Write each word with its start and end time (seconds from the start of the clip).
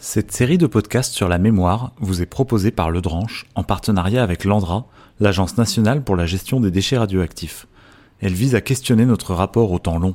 Cette 0.00 0.30
série 0.30 0.58
de 0.58 0.68
podcasts 0.68 1.12
sur 1.12 1.28
la 1.28 1.38
mémoire 1.38 1.90
vous 1.98 2.22
est 2.22 2.26
proposée 2.26 2.70
par 2.70 2.92
Le 2.92 3.00
Dranche 3.00 3.46
en 3.56 3.64
partenariat 3.64 4.22
avec 4.22 4.44
l'ANDRA, 4.44 4.86
l'Agence 5.18 5.58
nationale 5.58 6.04
pour 6.04 6.14
la 6.14 6.24
gestion 6.24 6.60
des 6.60 6.70
déchets 6.70 6.98
radioactifs. 6.98 7.66
Elle 8.20 8.32
vise 8.32 8.54
à 8.54 8.60
questionner 8.60 9.06
notre 9.06 9.34
rapport 9.34 9.72
au 9.72 9.80
temps 9.80 9.98
long. 9.98 10.14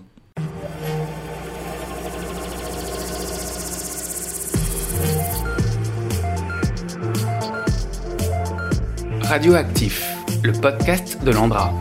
Radioactif, 9.22 10.16
le 10.44 10.54
podcast 10.54 11.22
de 11.26 11.32
l'Andra. 11.32 11.74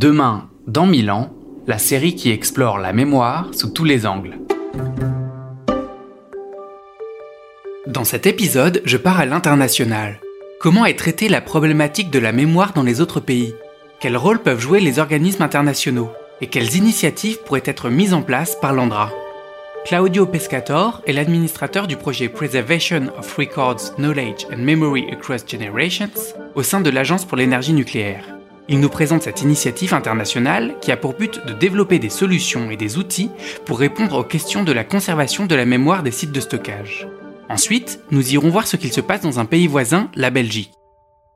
Demain, 0.00 0.48
dans 0.66 0.86
mille 0.86 1.10
ans, 1.10 1.28
la 1.66 1.76
série 1.76 2.14
qui 2.14 2.30
explore 2.30 2.78
la 2.78 2.94
mémoire 2.94 3.50
sous 3.52 3.68
tous 3.68 3.84
les 3.84 4.06
angles. 4.06 4.38
Dans 7.86 8.04
cet 8.04 8.24
épisode, 8.24 8.80
je 8.86 8.96
pars 8.96 9.20
à 9.20 9.26
l'international. 9.26 10.18
Comment 10.58 10.86
est 10.86 10.98
traitée 10.98 11.28
la 11.28 11.42
problématique 11.42 12.10
de 12.10 12.18
la 12.18 12.32
mémoire 12.32 12.72
dans 12.72 12.82
les 12.82 13.02
autres 13.02 13.20
pays? 13.20 13.54
Quel 14.00 14.16
rôle 14.16 14.38
peuvent 14.38 14.58
jouer 14.58 14.80
les 14.80 15.00
organismes 15.00 15.42
internationaux? 15.42 16.10
Et 16.40 16.46
quelles 16.46 16.76
initiatives 16.76 17.42
pourraient 17.44 17.60
être 17.66 17.90
mises 17.90 18.14
en 18.14 18.22
place 18.22 18.56
par 18.58 18.72
l'ANDRA? 18.72 19.12
Claudio 19.84 20.24
Pescator 20.24 21.02
est 21.06 21.12
l'administrateur 21.12 21.86
du 21.86 21.96
projet 21.96 22.30
Preservation 22.30 23.08
of 23.18 23.36
Records, 23.36 23.96
Knowledge 23.98 24.46
and 24.50 24.62
Memory 24.62 25.10
Across 25.12 25.44
Generations 25.46 26.32
au 26.54 26.62
sein 26.62 26.80
de 26.80 26.88
l'Agence 26.88 27.26
pour 27.26 27.36
l'énergie 27.36 27.74
nucléaire. 27.74 28.39
Il 28.72 28.78
nous 28.78 28.88
présente 28.88 29.24
cette 29.24 29.42
initiative 29.42 29.94
internationale 29.94 30.76
qui 30.80 30.92
a 30.92 30.96
pour 30.96 31.14
but 31.14 31.44
de 31.44 31.52
développer 31.52 31.98
des 31.98 32.08
solutions 32.08 32.70
et 32.70 32.76
des 32.76 32.98
outils 32.98 33.28
pour 33.66 33.80
répondre 33.80 34.16
aux 34.16 34.22
questions 34.22 34.62
de 34.62 34.70
la 34.70 34.84
conservation 34.84 35.46
de 35.46 35.56
la 35.56 35.64
mémoire 35.64 36.04
des 36.04 36.12
sites 36.12 36.30
de 36.30 36.38
stockage. 36.38 37.08
Ensuite, 37.48 37.98
nous 38.12 38.32
irons 38.32 38.48
voir 38.48 38.68
ce 38.68 38.76
qu'il 38.76 38.92
se 38.92 39.00
passe 39.00 39.22
dans 39.22 39.40
un 39.40 39.44
pays 39.44 39.66
voisin, 39.66 40.08
la 40.14 40.30
Belgique. 40.30 40.70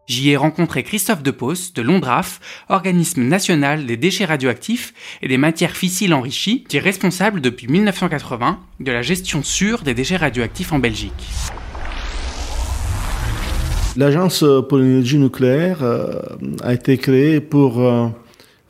J'y 0.07 0.31
ai 0.31 0.37
rencontré 0.37 0.85
Christophe 0.85 1.25
Depos 1.25 1.73
de 1.75 1.83
l'ONDRAF, 1.83 2.39
organisme 2.69 3.25
national 3.25 3.85
des 3.85 3.97
déchets 3.97 4.27
radioactifs 4.27 4.95
et 5.21 5.27
des 5.27 5.39
matières 5.39 5.77
fissiles 5.77 6.15
enrichies, 6.15 6.63
qui 6.63 6.77
est 6.77 6.81
responsable 6.81 7.41
depuis 7.41 7.67
1980 7.67 8.61
de 8.79 8.93
la 8.93 9.03
gestion 9.03 9.43
sûre 9.43 9.83
des 9.83 9.95
déchets 9.95 10.19
radioactifs 10.19 10.73
en 10.73 10.79
Belgique. 10.79 11.11
L'Agence 13.97 14.45
pour 14.69 14.79
l'énergie 14.79 15.19
nucléaire 15.19 15.79
euh, 15.83 16.21
a 16.65 16.75
été 16.75 16.99
créée 16.99 17.41
pour 17.41 17.81
euh, 17.81 18.09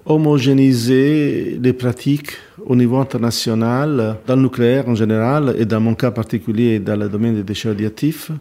homogénéiser 0.05 1.58
les 1.62 1.72
pratiques 1.72 2.33
au 2.66 2.77
niveau 2.77 2.98
international, 2.98 4.19
dans 4.27 4.36
le 4.36 4.42
nucléaire 4.42 4.86
en 4.86 4.94
général, 4.94 5.55
et 5.58 5.64
dans 5.64 5.81
mon 5.81 5.94
cas 5.94 6.11
particulier 6.11 6.78
dans 6.78 6.97
le 6.97 7.08
domaine 7.08 7.36
des 7.36 7.42
déchets 7.42 7.70
radioactifs, 7.70 8.33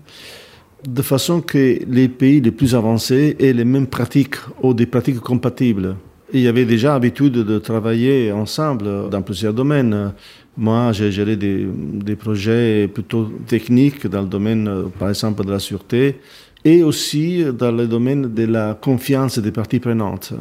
de 0.85 1.01
façon 1.01 1.39
que 1.39 1.79
les 1.87 2.09
pays 2.09 2.41
les 2.41 2.51
plus 2.51 2.75
avancés 2.75 3.37
aient 3.39 3.53
les 3.53 3.63
mêmes 3.63 3.87
pratiques 3.87 4.35
ou 4.61 4.73
des 4.73 4.85
pratiques 4.85 5.21
compatibles. 5.21 5.95
il 6.33 6.41
y 6.41 6.49
avait 6.49 6.65
déjà 6.65 6.91
l'habitude 6.91 7.33
de 7.33 7.59
travailler 7.59 8.33
ensemble 8.33 9.09
dans 9.09 9.21
plusieurs 9.21 9.53
domaines. 9.53 10.11
Moi, 10.57 10.91
j'ai 10.91 11.11
géré 11.13 11.37
des, 11.37 11.65
des, 11.65 12.15
projets 12.17 12.89
plutôt 12.89 13.31
techniques 13.47 14.05
dans 14.05 14.21
le 14.21 14.27
domaine, 14.27 14.69
par 14.99 15.09
exemple, 15.09 15.45
de 15.45 15.51
la 15.51 15.59
sûreté 15.59 16.17
et 16.65 16.83
aussi 16.83 17.43
dans 17.57 17.71
le 17.71 17.87
domaine 17.87 18.33
de 18.33 18.45
la 18.45 18.77
confiance 18.79 19.39
des 19.39 19.51
parties 19.51 19.79
prenantes. 19.79 20.33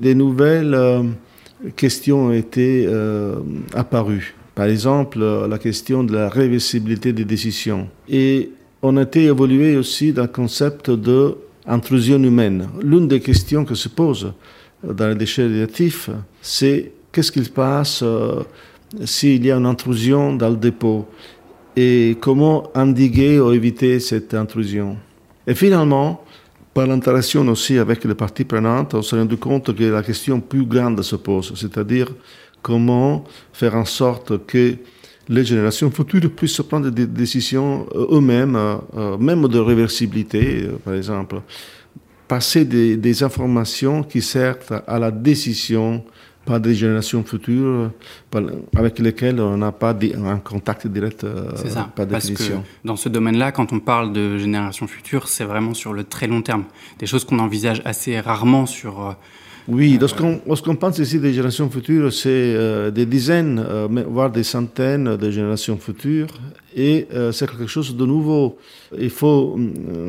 Des 0.00 0.14
nouvelles 0.14 0.74
euh, 0.74 1.02
questions 1.76 2.26
ont 2.26 2.32
été 2.32 2.86
euh, 2.88 3.36
apparues. 3.74 4.34
Par 4.54 4.66
exemple, 4.66 5.20
la 5.20 5.58
question 5.58 6.04
de 6.04 6.14
la 6.14 6.28
réversibilité 6.28 7.12
des 7.12 7.24
décisions. 7.24 7.88
Et 8.08 8.50
on 8.82 8.96
a 8.96 9.02
été 9.02 9.24
évolué 9.24 9.76
aussi 9.76 10.12
dans 10.12 10.22
le 10.22 10.28
concept 10.28 10.90
d'intrusion 10.90 12.22
humaine. 12.22 12.68
L'une 12.82 13.08
des 13.08 13.20
questions 13.20 13.64
que 13.64 13.74
se 13.74 13.88
pose 13.88 14.32
dans 14.82 15.08
les 15.08 15.14
déchets 15.14 15.44
radioactifs, 15.44 16.10
c'est 16.42 16.92
qu'est-ce 17.12 17.32
qu'il 17.32 17.44
se 17.44 17.50
passe 17.50 18.02
euh, 18.02 18.42
s'il 19.04 19.46
y 19.46 19.50
a 19.50 19.56
une 19.56 19.66
intrusion 19.66 20.34
dans 20.34 20.50
le 20.50 20.56
dépôt? 20.56 21.06
Et 21.76 22.18
comment 22.20 22.70
endiguer 22.74 23.40
ou 23.40 23.52
éviter 23.52 24.00
cette 24.00 24.34
intrusion? 24.34 24.96
Et 25.46 25.54
finalement, 25.54 26.24
par 26.74 26.86
l'interaction 26.86 27.46
aussi 27.48 27.78
avec 27.78 28.04
les 28.04 28.14
parties 28.14 28.44
prenantes, 28.44 28.94
on 28.94 29.02
s'est 29.02 29.16
rendu 29.16 29.36
compte 29.36 29.74
que 29.74 29.84
la 29.84 30.02
question 30.02 30.40
plus 30.40 30.64
grande 30.64 31.02
se 31.02 31.16
pose, 31.16 31.52
c'est-à-dire 31.54 32.08
comment 32.62 33.24
faire 33.52 33.74
en 33.74 33.84
sorte 33.84 34.46
que 34.46 34.76
les 35.28 35.44
générations 35.44 35.90
futures 35.90 36.30
puissent 36.30 36.62
prendre 36.62 36.90
des 36.90 37.06
décisions 37.06 37.86
euh, 37.94 38.16
eux-mêmes, 38.16 38.56
euh, 38.56 39.16
même 39.18 39.46
de 39.48 39.58
réversibilité, 39.58 40.64
euh, 40.64 40.78
par 40.84 40.94
exemple. 40.94 41.40
Passer 42.26 42.64
des, 42.64 42.96
des, 42.96 43.22
informations 43.22 44.02
qui 44.02 44.22
servent 44.22 44.82
à 44.86 44.98
la 44.98 45.10
décision 45.10 46.02
pas 46.44 46.58
des 46.58 46.74
générations 46.74 47.22
futures 47.22 47.90
avec 48.76 48.98
lesquelles 48.98 49.40
on 49.40 49.56
n'a 49.56 49.72
pas 49.72 49.94
un 49.94 50.38
contact 50.38 50.86
direct, 50.86 51.24
euh, 51.24 51.50
c'est 51.56 51.70
ça, 51.70 51.88
pas 51.94 52.06
parce 52.06 52.30
que 52.30 52.42
dans 52.84 52.96
ce 52.96 53.08
domaine-là, 53.08 53.52
quand 53.52 53.72
on 53.72 53.80
parle 53.80 54.12
de 54.12 54.38
générations 54.38 54.86
futures, 54.86 55.28
c'est 55.28 55.44
vraiment 55.44 55.74
sur 55.74 55.92
le 55.92 56.04
très 56.04 56.26
long 56.26 56.42
terme. 56.42 56.64
Des 56.98 57.06
choses 57.06 57.24
qu'on 57.24 57.38
envisage 57.38 57.82
assez 57.84 58.18
rarement 58.20 58.66
sur... 58.66 59.06
Euh, 59.06 59.12
oui, 59.68 59.96
lorsqu'on, 60.00 60.40
lorsqu'on 60.44 60.74
pense 60.74 60.98
ici 60.98 61.20
des 61.20 61.32
générations 61.32 61.70
futures, 61.70 62.12
c'est 62.12 62.28
euh, 62.28 62.90
des 62.90 63.06
dizaines, 63.06 63.64
voire 64.08 64.30
des 64.30 64.42
centaines 64.42 65.16
de 65.16 65.30
générations 65.30 65.76
futures, 65.76 66.26
et 66.74 67.06
c'est 67.30 67.48
quelque 67.48 67.68
chose 67.68 67.96
de 67.96 68.04
nouveau. 68.04 68.58
Il 68.98 69.10
faut 69.10 69.56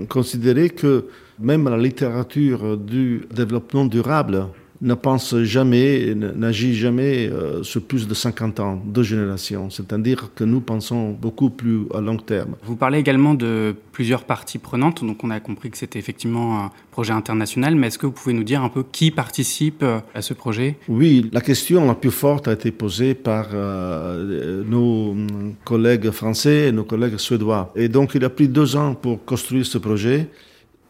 considérer 0.10 0.72
que 0.72 1.06
même 1.40 1.70
la 1.70 1.78
littérature 1.78 2.78
du 2.78 3.28
développement 3.32 3.86
durable, 3.86 4.48
ne 4.84 4.94
pense 4.94 5.36
jamais, 5.44 6.14
n'agit 6.14 6.76
jamais 6.76 7.30
euh, 7.30 7.64
sur 7.64 7.82
plus 7.82 8.08
de 8.08 8.14
50 8.14 8.60
ans, 8.60 8.82
deux 8.86 9.02
générations. 9.02 9.70
C'est-à-dire 9.70 10.32
que 10.36 10.44
nous 10.44 10.60
pensons 10.60 11.12
beaucoup 11.12 11.50
plus 11.50 11.84
à 11.94 12.02
long 12.02 12.18
terme. 12.18 12.56
Vous 12.64 12.76
parlez 12.76 13.00
également 13.00 13.34
de 13.34 13.76
plusieurs 13.94 14.26
parties 14.26 14.60
prenantes, 14.60 15.04
donc 15.04 15.24
on 15.24 15.30
a 15.30 15.40
compris 15.40 15.72
que 15.72 15.78
c'était 15.78 16.00
effectivement 16.00 16.66
un 16.66 16.72
projet 16.92 17.14
international, 17.14 17.76
mais 17.76 17.88
est-ce 17.88 17.98
que 17.98 18.06
vous 18.06 18.12
pouvez 18.12 18.34
nous 18.34 18.44
dire 18.44 18.62
un 18.62 18.70
peu 18.70 18.84
qui 18.84 19.10
participe 19.10 19.84
euh, 19.84 20.00
à 20.14 20.22
ce 20.22 20.34
projet? 20.34 20.78
Oui, 20.90 21.30
la 21.32 21.42
question 21.42 21.88
la 21.88 21.96
plus 21.96 22.12
forte 22.12 22.50
a 22.50 22.54
été 22.54 22.72
posée 22.72 23.14
par 23.14 23.48
euh, 23.54 24.64
nos 24.66 25.16
collègues 25.64 26.12
français 26.12 26.68
et 26.68 26.72
nos 26.74 26.84
collègues 26.84 27.18
suédois. 27.18 27.72
Et 27.76 27.88
donc 27.88 28.16
il 28.16 28.26
a 28.26 28.30
pris 28.30 28.50
deux 28.50 28.76
ans 28.76 28.96
pour 28.96 29.24
construire 29.24 29.66
ce 29.66 29.78
projet. 29.78 30.28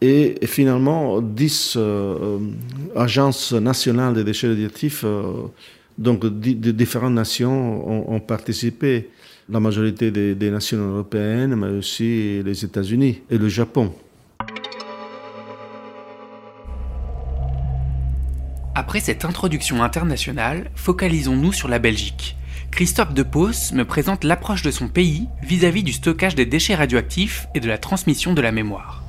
Et, 0.06 0.36
finalement, 0.48 1.22
dix 1.22 1.76
euh, 1.78 2.38
agences 2.94 3.54
nationales 3.54 4.14
des 4.14 4.26
déchets 4.26 4.50
radioactifs, 4.50 5.06
euh, 5.06 5.44
donc 5.98 6.26
de 6.26 6.72
différentes 6.72 7.14
nations, 7.14 8.12
ont, 8.12 8.20
participé. 8.20 9.10
La 9.50 9.62
majorité 9.62 10.12
des, 10.12 10.52
nations 10.52 10.78
européennes, 10.78 11.56
mais 11.56 11.68
aussi 11.68 12.44
les 12.44 12.66
États-Unis 12.66 13.22
et 13.30 13.38
le 13.38 13.48
Japon. 13.48 13.94
Après 18.76 19.00
cette 19.00 19.24
introduction 19.24 19.84
internationale, 19.84 20.70
focalisons-nous 20.76 21.54
sur 21.54 21.70
la 21.70 21.80
Belgique. 21.80 22.36
Christophe 22.72 23.14
Depos 23.14 23.72
me 23.74 23.84
présente 23.86 24.26
l'approche 24.26 24.64
de 24.64 24.72
son 24.72 24.90
pays 24.90 25.28
vis-à-vis 25.44 25.82
-vis 25.82 25.86
du 25.86 25.94
stockage 25.94 26.36
des 26.36 26.46
déchets 26.46 26.76
radioactifs 26.76 27.48
et 27.56 27.62
de 27.62 27.70
la 27.70 27.78
transmission 27.78 28.34
de 28.34 28.42
la 28.42 28.52
mémoire. 28.52 29.03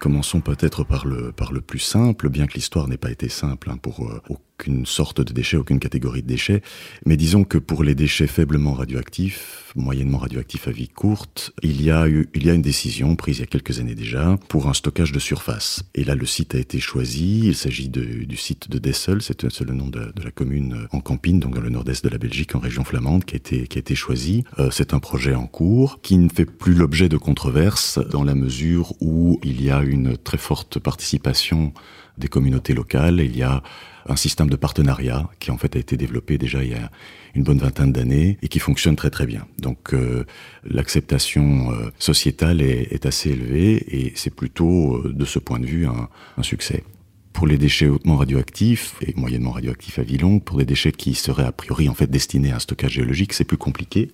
Commençons 0.00 0.40
peut-être 0.40 0.82
par 0.82 1.06
le, 1.06 1.30
par 1.30 1.52
le 1.52 1.60
plus 1.60 1.78
simple, 1.78 2.30
bien 2.30 2.46
que 2.46 2.54
l'histoire 2.54 2.88
n'ait 2.88 2.96
pas 2.96 3.10
été 3.10 3.28
simple 3.28 3.68
hein, 3.70 3.76
pour 3.76 4.08
euh, 4.08 4.22
aucune 4.60 4.84
sorte 4.84 5.22
de 5.22 5.32
déchet, 5.32 5.56
aucune 5.56 5.78
catégorie 5.78 6.22
de 6.22 6.26
déchets. 6.26 6.60
Mais 7.06 7.16
disons 7.16 7.44
que 7.44 7.56
pour 7.56 7.82
les 7.82 7.94
déchets 7.94 8.26
faiblement 8.26 8.74
radioactifs, 8.74 9.72
moyennement 9.74 10.18
radioactifs 10.18 10.68
à 10.68 10.70
vie 10.70 10.88
courte, 10.88 11.52
il 11.62 11.80
y 11.82 11.90
a 11.90 12.06
eu, 12.08 12.28
il 12.34 12.44
y 12.44 12.50
a 12.50 12.54
une 12.54 12.60
décision 12.60 13.16
prise 13.16 13.38
il 13.38 13.40
y 13.40 13.44
a 13.44 13.46
quelques 13.46 13.80
années 13.80 13.94
déjà 13.94 14.36
pour 14.48 14.68
un 14.68 14.74
stockage 14.74 15.12
de 15.12 15.18
surface. 15.18 15.82
Et 15.94 16.04
là, 16.04 16.14
le 16.14 16.26
site 16.26 16.54
a 16.54 16.58
été 16.58 16.78
choisi. 16.78 17.46
Il 17.46 17.54
s'agit 17.54 17.88
du 17.88 18.36
site 18.36 18.68
de 18.68 18.78
Dessel, 18.78 19.22
c'est 19.22 19.42
le 19.60 19.72
nom 19.72 19.88
de, 19.88 20.12
de, 20.14 20.22
la 20.22 20.30
commune 20.30 20.86
en 20.92 21.00
Campine, 21.00 21.40
donc 21.40 21.54
dans 21.54 21.62
le 21.62 21.70
nord-est 21.70 22.04
de 22.04 22.10
la 22.10 22.18
Belgique, 22.18 22.54
en 22.54 22.58
région 22.58 22.84
flamande, 22.84 23.24
qui 23.24 23.36
a 23.36 23.38
été, 23.38 23.66
qui 23.66 23.78
a 23.78 23.80
été 23.80 23.94
choisi. 23.94 24.44
Euh, 24.58 24.68
c'est 24.70 24.92
un 24.92 24.98
projet 24.98 25.34
en 25.34 25.46
cours 25.46 26.02
qui 26.02 26.18
ne 26.18 26.28
fait 26.28 26.44
plus 26.44 26.74
l'objet 26.74 27.08
de 27.08 27.16
controverses 27.16 27.98
dans 28.10 28.24
la 28.24 28.34
mesure 28.34 28.92
où 29.00 29.40
il 29.42 29.62
y 29.62 29.70
a 29.70 29.80
une 29.82 30.18
très 30.18 30.38
forte 30.38 30.78
participation 30.78 31.72
des 32.20 32.28
communautés 32.28 32.74
locales, 32.74 33.20
il 33.20 33.36
y 33.36 33.42
a 33.42 33.62
un 34.06 34.16
système 34.16 34.48
de 34.48 34.56
partenariat 34.56 35.28
qui 35.38 35.50
en 35.50 35.58
fait 35.58 35.76
a 35.76 35.78
été 35.78 35.96
développé 35.96 36.38
déjà 36.38 36.62
il 36.62 36.70
y 36.70 36.74
a 36.74 36.90
une 37.34 37.44
bonne 37.44 37.58
vingtaine 37.58 37.92
d'années 37.92 38.38
et 38.42 38.48
qui 38.48 38.58
fonctionne 38.58 38.96
très 38.96 39.10
très 39.10 39.26
bien. 39.26 39.46
Donc 39.58 39.94
euh, 39.94 40.24
l'acceptation 40.64 41.72
euh, 41.72 41.90
sociétale 41.98 42.60
est, 42.60 43.06
assez 43.06 43.30
élevée 43.30 43.74
et 43.88 44.12
c'est 44.16 44.34
plutôt 44.34 44.96
euh, 44.96 45.12
de 45.12 45.24
ce 45.24 45.38
point 45.38 45.58
de 45.58 45.66
vue 45.66 45.86
un, 45.86 46.08
succès. 46.42 46.84
Pour 47.32 47.46
les 47.46 47.58
déchets 47.58 47.88
hautement 47.88 48.16
radioactifs 48.16 48.96
et 49.00 49.14
moyennement 49.16 49.52
radioactifs 49.52 49.98
à 49.98 50.02
vie 50.02 50.18
pour 50.44 50.58
des 50.58 50.64
déchets 50.64 50.92
qui 50.92 51.14
seraient 51.14 51.44
a 51.44 51.52
priori 51.52 51.88
en 51.88 51.94
fait 51.94 52.10
destinés 52.10 52.52
à 52.52 52.56
un 52.56 52.58
stockage 52.58 52.92
géologique, 52.92 53.32
c'est 53.32 53.44
plus 53.44 53.56
compliqué. 53.56 54.10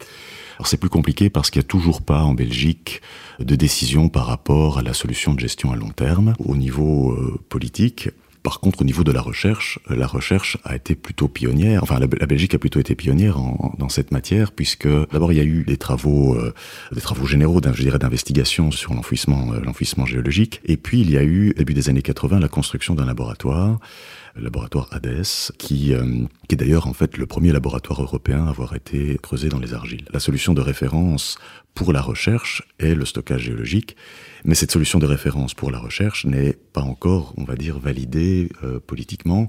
Alors 0.56 0.68
c'est 0.68 0.76
plus 0.76 0.88
compliqué 0.88 1.28
parce 1.28 1.50
qu'il 1.50 1.60
n'y 1.60 1.66
a 1.66 1.68
toujours 1.68 2.02
pas 2.02 2.22
en 2.22 2.34
Belgique 2.34 3.02
de 3.40 3.56
décision 3.56 4.08
par 4.08 4.26
rapport 4.26 4.78
à 4.78 4.82
la 4.82 4.94
solution 4.94 5.34
de 5.34 5.40
gestion 5.40 5.72
à 5.72 5.76
long 5.76 5.90
terme. 5.90 6.34
Au 6.38 6.56
niveau 6.56 7.12
euh, 7.12 7.40
politique, 7.48 8.10
par 8.46 8.60
contre, 8.60 8.82
au 8.82 8.84
niveau 8.84 9.02
de 9.02 9.10
la 9.10 9.22
recherche, 9.22 9.81
euh, 9.90 9.96
la 9.96 10.06
recherche 10.06 10.56
a 10.62 10.76
été 10.76 10.94
plutôt 10.94 11.26
pionnière. 11.26 11.82
Enfin, 11.82 11.98
la, 11.98 12.06
Belgique 12.06 12.54
a 12.54 12.60
plutôt 12.60 12.78
été 12.78 12.94
pionnière 12.94 13.40
en, 13.40 13.75
dans 13.76 13.88
cette 13.88 14.12
matière, 14.12 14.52
puisque 14.52 14.87
d'abord 14.87 15.32
il 15.32 15.38
y 15.38 15.40
a 15.40 15.44
eu 15.44 15.64
des 15.64 15.76
travaux, 15.76 16.37
euh, 16.37 16.54
des 16.93 17.00
travaux 17.00 17.26
généraux, 17.26 17.60
je 17.60 17.82
dirais, 17.82 17.98
d'investigation 17.98 18.70
sur 18.70 18.94
l'enfouissement, 18.94 19.52
euh, 19.52 19.58
l'enfouissement 19.58 20.06
géologique. 20.06 20.60
Et 20.64 20.76
puis 20.76 21.00
il 21.00 21.10
y 21.10 21.19
a 21.19 21.25
eu, 21.25 21.54
début 21.56 21.75
des 21.75 21.88
années 21.88 22.02
80, 22.02 22.38
la 22.38 22.46
construction 22.46 22.94
d'un 22.94 23.06
laboratoire 23.06 23.81
laboratoire 24.38 24.88
HADES, 24.93 25.53
qui, 25.59 25.94
euh, 25.94 26.25
qui 26.49 26.55
est 26.55 26.56
d'ailleurs 26.56 26.87
en 26.87 26.93
fait 26.93 27.17
le 27.17 27.27
premier 27.27 27.53
laboratoire 27.53 28.03
européen 28.03 28.47
à 28.47 28.50
avoir 28.50 28.75
été 28.75 29.19
creusé 29.23 29.49
dans 29.49 29.59
les 29.59 29.75
argiles. 29.75 30.05
La 30.12 30.21
solution 30.21 30.55
de 30.55 30.61
référence 30.61 31.38
pour 31.75 31.93
la 31.93 32.00
recherche 32.00 32.62
est 32.79 32.94
le 32.94 33.05
stockage 33.05 33.43
géologique, 33.43 33.97
mais 34.44 34.55
cette 34.55 34.71
solution 34.71 34.99
de 34.99 35.06
référence 35.06 35.55
pour 35.55 35.71
la 35.71 35.79
recherche 35.79 36.25
n'est 36.25 36.56
pas 36.73 36.81
encore, 36.81 37.35
on 37.37 37.44
va 37.44 37.55
dire, 37.55 37.79
validée 37.79 38.49
euh, 38.65 38.81
politiquement, 38.81 39.49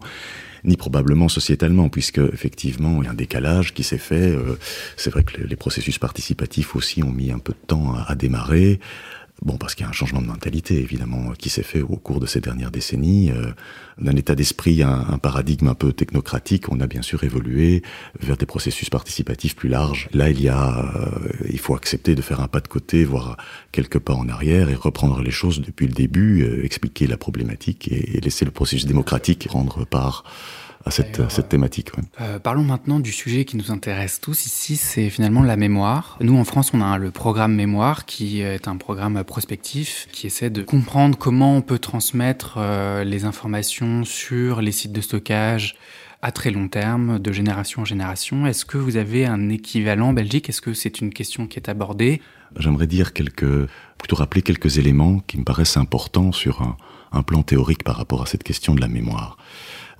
ni 0.63 0.75
probablement 0.75 1.29
sociétalement, 1.29 1.89
puisque 1.89 2.19
effectivement 2.19 3.01
il 3.01 3.05
y 3.05 3.07
a 3.07 3.11
un 3.11 3.15
décalage 3.15 3.73
qui 3.73 3.83
s'est 3.83 3.97
fait. 3.97 4.31
Euh, 4.31 4.57
c'est 4.97 5.09
vrai 5.09 5.23
que 5.23 5.41
les 5.41 5.55
processus 5.55 5.99
participatifs 5.99 6.75
aussi 6.75 7.03
ont 7.03 7.11
mis 7.11 7.31
un 7.31 7.39
peu 7.39 7.53
de 7.53 7.65
temps 7.65 7.95
à, 7.95 8.11
à 8.11 8.15
démarrer. 8.15 8.79
Bon, 9.43 9.57
parce 9.57 9.75
qu'il 9.75 9.83
y 9.83 9.85
a 9.85 9.89
un 9.89 9.93
changement 9.93 10.21
de 10.21 10.25
mentalité, 10.25 10.79
évidemment, 10.79 11.33
qui 11.37 11.49
s'est 11.49 11.63
fait 11.63 11.81
au 11.81 11.95
cours 11.95 12.19
de 12.19 12.25
ces 12.25 12.41
dernières 12.41 12.71
décennies. 12.71 13.31
Euh, 13.31 13.51
d'un 13.99 14.15
état 14.15 14.33
d'esprit, 14.33 14.81
un, 14.81 15.17
paradigme 15.19 15.67
un 15.67 15.75
peu 15.75 15.93
technocratique, 15.93 16.69
on 16.69 16.79
a 16.79 16.87
bien 16.87 17.03
sûr 17.03 17.23
évolué 17.23 17.83
vers 18.19 18.37
des 18.37 18.47
processus 18.47 18.89
participatifs 18.89 19.55
plus 19.55 19.69
larges. 19.69 20.09
Là, 20.13 20.29
il 20.29 20.41
y 20.41 20.49
a, 20.49 20.91
euh, 20.95 21.29
il 21.49 21.59
faut 21.59 21.75
accepter 21.75 22.15
de 22.15 22.21
faire 22.21 22.41
un 22.41 22.47
pas 22.47 22.61
de 22.61 22.67
côté, 22.67 23.05
voire 23.05 23.37
quelques 23.71 23.99
pas 23.99 24.13
en 24.13 24.27
arrière, 24.27 24.69
et 24.69 24.75
reprendre 24.75 25.21
les 25.21 25.31
choses 25.31 25.61
depuis 25.61 25.87
le 25.87 25.93
début, 25.93 26.41
euh, 26.41 26.65
expliquer 26.65 27.05
la 27.05 27.17
problématique 27.17 27.87
et, 27.89 28.17
et 28.17 28.21
laisser 28.21 28.43
le 28.43 28.51
processus 28.51 28.85
démocratique 28.85 29.47
prendre 29.47 29.85
part 29.85 30.23
à 30.87 30.91
cette, 30.91 31.29
cette 31.29 31.49
thématique. 31.49 31.95
Ouais. 31.97 32.03
Euh, 32.21 32.39
parlons 32.39 32.63
maintenant 32.63 32.99
du 32.99 33.11
sujet 33.11 33.43
qui 33.45 33.57
nous 33.57 33.71
intéresse 33.71 34.21
tous 34.21 34.45
ici, 34.45 34.77
c'est 34.77 35.09
finalement 35.09 35.43
la 35.43 35.57
mémoire. 35.57 36.17
Nous, 36.21 36.37
en 36.37 36.45
France, 36.45 36.71
on 36.73 36.81
a 36.81 36.97
le 36.97 37.11
programme 37.11 37.53
Mémoire, 37.53 38.05
qui 38.05 38.41
est 38.41 38.67
un 38.67 38.77
programme 38.77 39.23
prospectif, 39.23 40.07
qui 40.11 40.27
essaie 40.27 40.49
de 40.49 40.63
comprendre 40.63 41.17
comment 41.17 41.57
on 41.57 41.61
peut 41.61 41.79
transmettre 41.79 42.55
euh, 42.57 43.03
les 43.03 43.25
informations 43.25 44.05
sur 44.05 44.61
les 44.61 44.71
sites 44.71 44.93
de 44.93 45.01
stockage 45.01 45.75
à 46.21 46.31
très 46.31 46.51
long 46.51 46.67
terme, 46.67 47.19
de 47.19 47.31
génération 47.31 47.81
en 47.81 47.85
génération. 47.85 48.47
Est-ce 48.47 48.65
que 48.65 48.77
vous 48.77 48.97
avez 48.97 49.25
un 49.25 49.49
équivalent 49.49 50.09
en 50.09 50.13
Belgique? 50.13 50.49
Est-ce 50.49 50.61
que 50.61 50.73
c'est 50.73 51.01
une 51.01 51.11
question 51.11 51.47
qui 51.47 51.59
est 51.59 51.69
abordée? 51.69 52.21
J'aimerais 52.57 52.87
dire 52.87 53.13
quelques, 53.13 53.67
plutôt 53.97 54.15
rappeler 54.15 54.41
quelques 54.41 54.77
éléments 54.77 55.19
qui 55.19 55.37
me 55.37 55.43
paraissent 55.43 55.77
importants 55.77 56.31
sur 56.31 56.61
un, 56.61 56.77
un 57.11 57.23
plan 57.23 57.43
théorique 57.43 57.83
par 57.83 57.97
rapport 57.97 58.21
à 58.23 58.25
cette 58.25 58.43
question 58.43 58.73
de 58.73 58.81
la 58.81 58.87
mémoire. 58.87 59.37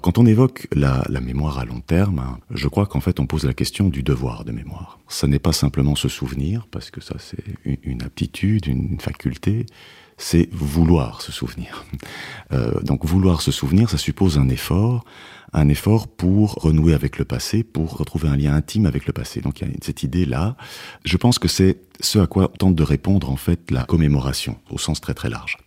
Quand 0.01 0.17
on 0.17 0.25
évoque 0.25 0.67
la, 0.73 1.03
mémoire 1.21 1.59
à 1.59 1.65
long 1.65 1.81
terme, 1.81 2.37
je 2.51 2.67
crois 2.67 2.85
qu'en 2.85 3.01
fait 3.01 3.19
on 3.19 3.25
pose 3.25 3.45
la 3.45 3.53
question 3.53 3.89
du 3.89 4.03
devoir 4.03 4.45
de 4.45 4.51
mémoire. 4.51 4.99
Ça 5.07 5.27
n'est 5.27 5.39
pas 5.39 5.53
simplement 5.53 5.95
se 5.95 6.07
souvenir, 6.07 6.67
parce 6.71 6.91
que 6.91 7.01
ça 7.01 7.15
c'est 7.19 7.43
une 7.83 8.03
aptitude, 8.03 8.67
une 8.67 8.99
faculté, 8.99 9.65
c'est 10.17 10.49
vouloir 10.51 11.21
se 11.21 11.31
souvenir. 11.31 11.85
Euh, 12.53 12.79
donc 12.81 13.03
vouloir 13.03 13.41
se 13.41 13.51
souvenir, 13.51 13.89
ça 13.89 13.97
suppose 13.97 14.37
un 14.37 14.47
effort, 14.47 15.03
un 15.51 15.67
effort 15.67 16.07
pour 16.07 16.53
renouer 16.53 16.93
avec 16.93 17.17
le 17.17 17.25
passé, 17.25 17.61
pour 17.61 17.97
retrouver 17.97 18.29
un 18.29 18.37
lien 18.37 18.53
intime 18.53 18.85
avec 18.85 19.05
le 19.05 19.11
passé. 19.11 19.41
Donc 19.41 19.59
il 19.59 19.67
y 19.67 19.69
a 19.69 19.73
cette 19.81 20.03
idée-là. 20.03 20.55
Je 21.03 21.17
pense 21.17 21.39
que 21.39 21.49
c'est 21.49 21.81
ce 21.99 22.19
à 22.19 22.27
quoi 22.27 22.47
tente 22.57 22.75
de 22.75 22.83
répondre 22.83 23.29
en 23.29 23.35
fait 23.35 23.69
la 23.69 23.83
commémoration, 23.83 24.57
au 24.69 24.77
sens 24.77 25.01
très 25.01 25.13
très 25.13 25.29
large. 25.29 25.57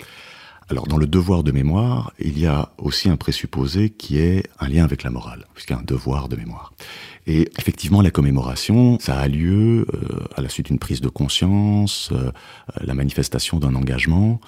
Alors 0.70 0.86
dans 0.86 0.98
le 0.98 1.08
devoir 1.08 1.42
de 1.42 1.50
mémoire, 1.50 2.12
il 2.20 2.38
y 2.38 2.46
a 2.46 2.70
aussi 2.78 3.08
un 3.08 3.16
présupposé 3.16 3.90
qui 3.90 4.18
est 4.18 4.48
un 4.60 4.68
lien 4.68 4.84
avec 4.84 5.02
la 5.02 5.10
morale, 5.10 5.46
puisqu'il 5.52 5.72
y 5.72 5.76
a 5.76 5.80
un 5.80 5.82
devoir 5.84 6.28
de 6.28 6.36
mémoire. 6.36 6.72
Et 7.26 7.50
effectivement, 7.58 8.02
la 8.02 8.12
commémoration, 8.12 8.96
ça 9.00 9.18
a 9.18 9.26
lieu 9.26 9.84
euh, 9.92 10.28
à 10.36 10.42
la 10.42 10.48
suite 10.48 10.66
d'une 10.66 10.78
prise 10.78 11.00
de 11.00 11.08
conscience, 11.08 12.10
euh, 12.12 12.30
la 12.80 12.94
manifestation 12.94 13.58
d'un 13.58 13.74
engagement. 13.74 14.40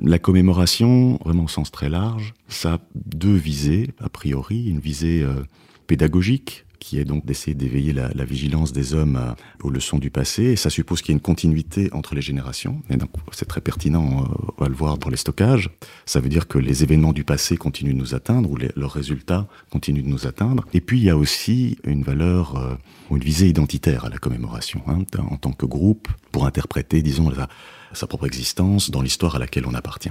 La 0.00 0.20
commémoration, 0.20 1.18
vraiment 1.24 1.44
au 1.44 1.48
sens 1.48 1.72
très 1.72 1.88
large, 1.88 2.32
ça 2.46 2.74
a 2.74 2.78
deux 2.94 3.34
visées, 3.34 3.90
a 4.00 4.08
priori, 4.08 4.68
une 4.68 4.78
visée 4.78 5.20
euh, 5.20 5.42
pédagogique, 5.88 6.64
qui 6.80 6.98
est 6.98 7.04
donc 7.04 7.24
d'essayer 7.24 7.54
d'éveiller 7.54 7.92
la, 7.92 8.08
la, 8.14 8.24
vigilance 8.24 8.72
des 8.72 8.94
hommes 8.94 9.16
à, 9.16 9.36
aux 9.62 9.70
leçons 9.70 9.98
du 9.98 10.10
passé. 10.10 10.44
Et 10.44 10.56
ça 10.56 10.70
suppose 10.70 11.02
qu'il 11.02 11.10
y 11.10 11.12
ait 11.12 11.18
une 11.18 11.22
continuité 11.22 11.90
entre 11.92 12.14
les 12.14 12.22
générations. 12.22 12.82
Et 12.90 12.96
donc, 12.96 13.10
c'est 13.30 13.46
très 13.46 13.60
pertinent, 13.60 14.24
euh, 14.24 14.52
on 14.58 14.62
va 14.62 14.68
le 14.68 14.74
voir 14.74 14.98
pour 14.98 15.10
les 15.10 15.16
stockages. 15.16 15.70
Ça 16.06 16.20
veut 16.20 16.28
dire 16.28 16.48
que 16.48 16.58
les 16.58 16.82
événements 16.82 17.12
du 17.12 17.22
passé 17.22 17.56
continuent 17.56 17.92
de 17.92 17.98
nous 17.98 18.14
atteindre, 18.14 18.50
ou 18.50 18.56
les, 18.56 18.70
leurs 18.74 18.92
résultats 18.92 19.46
continuent 19.70 20.02
de 20.02 20.08
nous 20.08 20.26
atteindre. 20.26 20.64
Et 20.72 20.80
puis, 20.80 20.98
il 20.98 21.04
y 21.04 21.10
a 21.10 21.16
aussi 21.16 21.78
une 21.84 22.02
valeur, 22.02 22.56
euh, 22.56 22.74
une 23.10 23.22
visée 23.22 23.48
identitaire 23.48 24.06
à 24.06 24.08
la 24.08 24.18
commémoration, 24.18 24.82
hein, 24.88 25.04
en 25.18 25.36
tant 25.36 25.52
que 25.52 25.66
groupe, 25.66 26.08
pour 26.32 26.46
interpréter, 26.46 27.02
disons, 27.02 27.32
sa, 27.34 27.48
sa 27.92 28.06
propre 28.06 28.26
existence 28.26 28.90
dans 28.90 29.02
l'histoire 29.02 29.36
à 29.36 29.38
laquelle 29.38 29.66
on 29.66 29.74
appartient. 29.74 30.10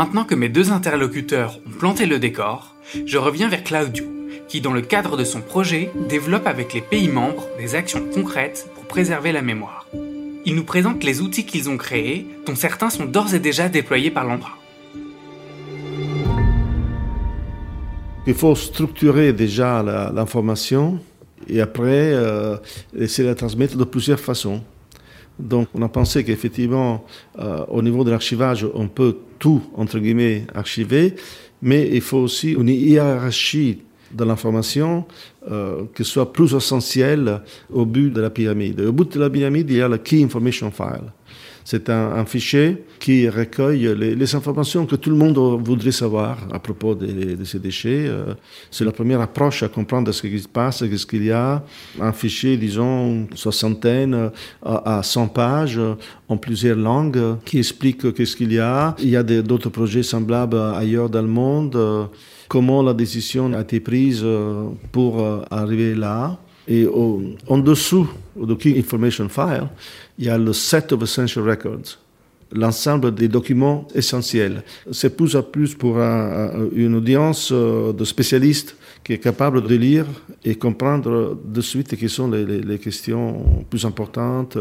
Maintenant 0.00 0.24
que 0.24 0.34
mes 0.34 0.48
deux 0.48 0.72
interlocuteurs 0.72 1.58
ont 1.66 1.78
planté 1.78 2.06
le 2.06 2.18
décor, 2.18 2.74
je 3.04 3.18
reviens 3.18 3.50
vers 3.50 3.62
Claudio, 3.62 4.06
qui 4.48 4.62
dans 4.62 4.72
le 4.72 4.80
cadre 4.80 5.18
de 5.18 5.24
son 5.24 5.42
projet 5.42 5.90
développe 6.08 6.46
avec 6.46 6.72
les 6.72 6.80
pays 6.80 7.08
membres 7.08 7.46
des 7.58 7.74
actions 7.74 8.02
concrètes 8.14 8.70
pour 8.74 8.86
préserver 8.86 9.30
la 9.30 9.42
mémoire. 9.42 9.86
Il 10.46 10.54
nous 10.54 10.64
présente 10.64 11.04
les 11.04 11.20
outils 11.20 11.44
qu'ils 11.44 11.68
ont 11.68 11.76
créés, 11.76 12.26
dont 12.46 12.54
certains 12.54 12.88
sont 12.88 13.04
d'ores 13.04 13.34
et 13.34 13.40
déjà 13.40 13.68
déployés 13.68 14.10
par 14.10 14.24
l'Andra. 14.24 14.52
Il 18.26 18.32
faut 18.32 18.54
structurer 18.54 19.34
déjà 19.34 19.82
l'information 20.14 20.98
et 21.46 21.60
après 21.60 22.14
euh, 22.14 22.56
essayer 22.98 23.24
de 23.24 23.28
la 23.28 23.34
transmettre 23.34 23.76
de 23.76 23.84
plusieurs 23.84 24.18
façons. 24.18 24.62
Donc 25.40 25.68
on 25.74 25.82
a 25.82 25.88
pensé 25.88 26.24
qu'effectivement, 26.24 27.04
euh, 27.38 27.64
au 27.68 27.82
niveau 27.82 28.04
de 28.04 28.10
l'archivage, 28.10 28.66
on 28.74 28.88
peut 28.88 29.16
tout, 29.38 29.62
entre 29.74 29.98
guillemets, 29.98 30.46
archiver, 30.54 31.14
mais 31.62 31.88
il 31.92 32.00
faut 32.00 32.18
aussi 32.18 32.52
une 32.52 32.68
hiérarchie 32.68 33.78
de 34.12 34.24
l'information 34.24 35.04
euh, 35.50 35.84
qui 35.94 36.04
soit 36.04 36.32
plus 36.32 36.54
essentielle 36.54 37.40
au 37.72 37.86
but 37.86 38.10
de 38.10 38.20
la 38.20 38.30
pyramide. 38.30 38.80
Au 38.80 38.92
bout 38.92 39.04
de 39.04 39.20
la 39.20 39.30
pyramide, 39.30 39.70
il 39.70 39.76
y 39.76 39.82
a 39.82 39.88
le 39.88 39.98
Key 39.98 40.22
Information 40.22 40.70
File. 40.70 41.12
C'est 41.64 41.88
un, 41.90 42.24
fichier 42.24 42.84
qui 42.98 43.28
recueille 43.28 43.94
les, 43.96 44.34
informations 44.34 44.86
que 44.86 44.96
tout 44.96 45.10
le 45.10 45.16
monde 45.16 45.36
voudrait 45.38 45.92
savoir 45.92 46.38
à 46.52 46.58
propos 46.58 46.94
de, 46.94 47.44
ces 47.44 47.58
déchets. 47.58 48.06
Euh, 48.06 48.34
c'est 48.70 48.84
la 48.84 48.92
première 48.92 49.20
approche 49.20 49.62
à 49.62 49.68
comprendre 49.68 50.12
ce 50.12 50.22
qui 50.26 50.38
se 50.38 50.48
passe, 50.48 50.78
ce 50.84 51.06
qu'il 51.06 51.24
y 51.24 51.30
a. 51.30 51.62
Un 52.00 52.12
fichier, 52.12 52.56
disons, 52.56 53.26
soixantaine 53.34 54.30
à, 54.64 54.98
à 54.98 55.02
100 55.02 55.28
pages 55.28 55.80
en 56.28 56.36
plusieurs 56.36 56.76
langues 56.76 57.36
qui 57.44 57.58
explique 57.58 58.12
qu'est-ce 58.14 58.36
qu'il 58.36 58.52
y 58.52 58.58
a. 58.58 58.94
Il 59.00 59.10
y 59.10 59.16
a 59.16 59.22
d'autres 59.22 59.70
projets 59.70 60.02
semblables 60.02 60.58
ailleurs 60.74 61.10
dans 61.10 61.22
le 61.22 61.28
monde. 61.28 62.08
Comment 62.48 62.82
la 62.82 62.94
décision 62.94 63.52
a 63.52 63.60
été 63.60 63.80
prise 63.80 64.24
pour 64.92 65.44
arriver 65.50 65.94
là. 65.94 66.38
Et 66.70 66.86
en 67.48 67.58
dessous 67.58 68.08
du 68.36 68.56
Key 68.56 68.78
Information 68.78 69.28
File, 69.28 69.66
il 70.16 70.26
y 70.26 70.28
a 70.28 70.38
le 70.38 70.52
set 70.52 70.92
of 70.92 71.02
essential 71.02 71.44
records, 71.44 71.98
l'ensemble 72.52 73.12
des 73.12 73.26
documents 73.26 73.88
essentiels. 73.92 74.62
C'est 74.92 75.16
plus 75.16 75.34
à 75.34 75.42
plus 75.42 75.74
pour 75.74 75.98
un, 75.98 76.68
une 76.72 76.94
audience 76.94 77.50
de 77.50 78.04
spécialistes 78.04 78.76
qui 79.02 79.14
est 79.14 79.18
capable 79.18 79.66
de 79.66 79.74
lire 79.74 80.06
et 80.44 80.54
comprendre 80.54 81.36
de 81.44 81.60
suite 81.60 81.96
quelles 81.98 82.08
sont 82.08 82.30
les, 82.30 82.46
les, 82.46 82.60
les 82.60 82.78
questions 82.78 83.64
plus 83.68 83.84
importantes. 83.84 84.56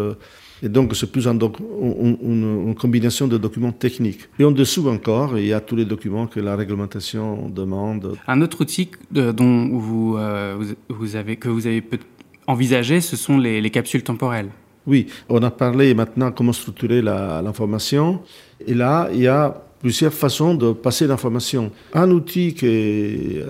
Et 0.61 0.69
donc, 0.69 0.95
c'est 0.95 1.11
plus 1.11 1.27
un 1.27 1.37
une, 1.37 2.17
une, 2.21 2.75
combinaison 2.75 3.27
de 3.27 3.37
documents 3.37 3.71
techniques. 3.71 4.21
Et 4.39 4.43
en 4.43 4.51
dessous 4.51 4.87
encore, 4.89 5.37
il 5.37 5.45
y 5.45 5.53
a 5.53 5.61
tous 5.61 5.75
les 5.75 5.85
documents 5.85 6.27
que 6.27 6.39
la 6.39 6.55
réglementation 6.55 7.49
demande. 7.49 8.17
Un 8.27 8.41
autre 8.41 8.61
outil 8.61 8.89
dont 9.11 9.69
vous, 9.69 10.17
euh, 10.17 10.57
vous 10.89 11.15
avez, 11.15 11.37
que 11.37 11.49
vous 11.49 11.65
avez 11.67 11.83
envisagé, 12.47 12.99
ce 12.99 13.15
sont 13.15 13.37
les, 13.37 13.61
les 13.61 13.69
capsules 13.69 14.03
temporelles. 14.03 14.49
Oui, 14.87 15.07
on 15.29 15.41
a 15.43 15.51
parlé 15.51 15.93
maintenant 15.93 16.31
comment 16.31 16.53
structurer 16.53 17.01
l'information. 17.01 18.21
Et 18.65 18.73
là, 18.73 19.09
il 19.13 19.19
y 19.21 19.27
a 19.27 19.68
plusieurs 19.79 20.13
façons 20.13 20.53
de 20.55 20.73
passer 20.73 21.07
l'information. 21.07 21.71
Un 21.93 22.11
outil 22.11 22.53
qui 22.53 22.65
euh, 23.37 23.45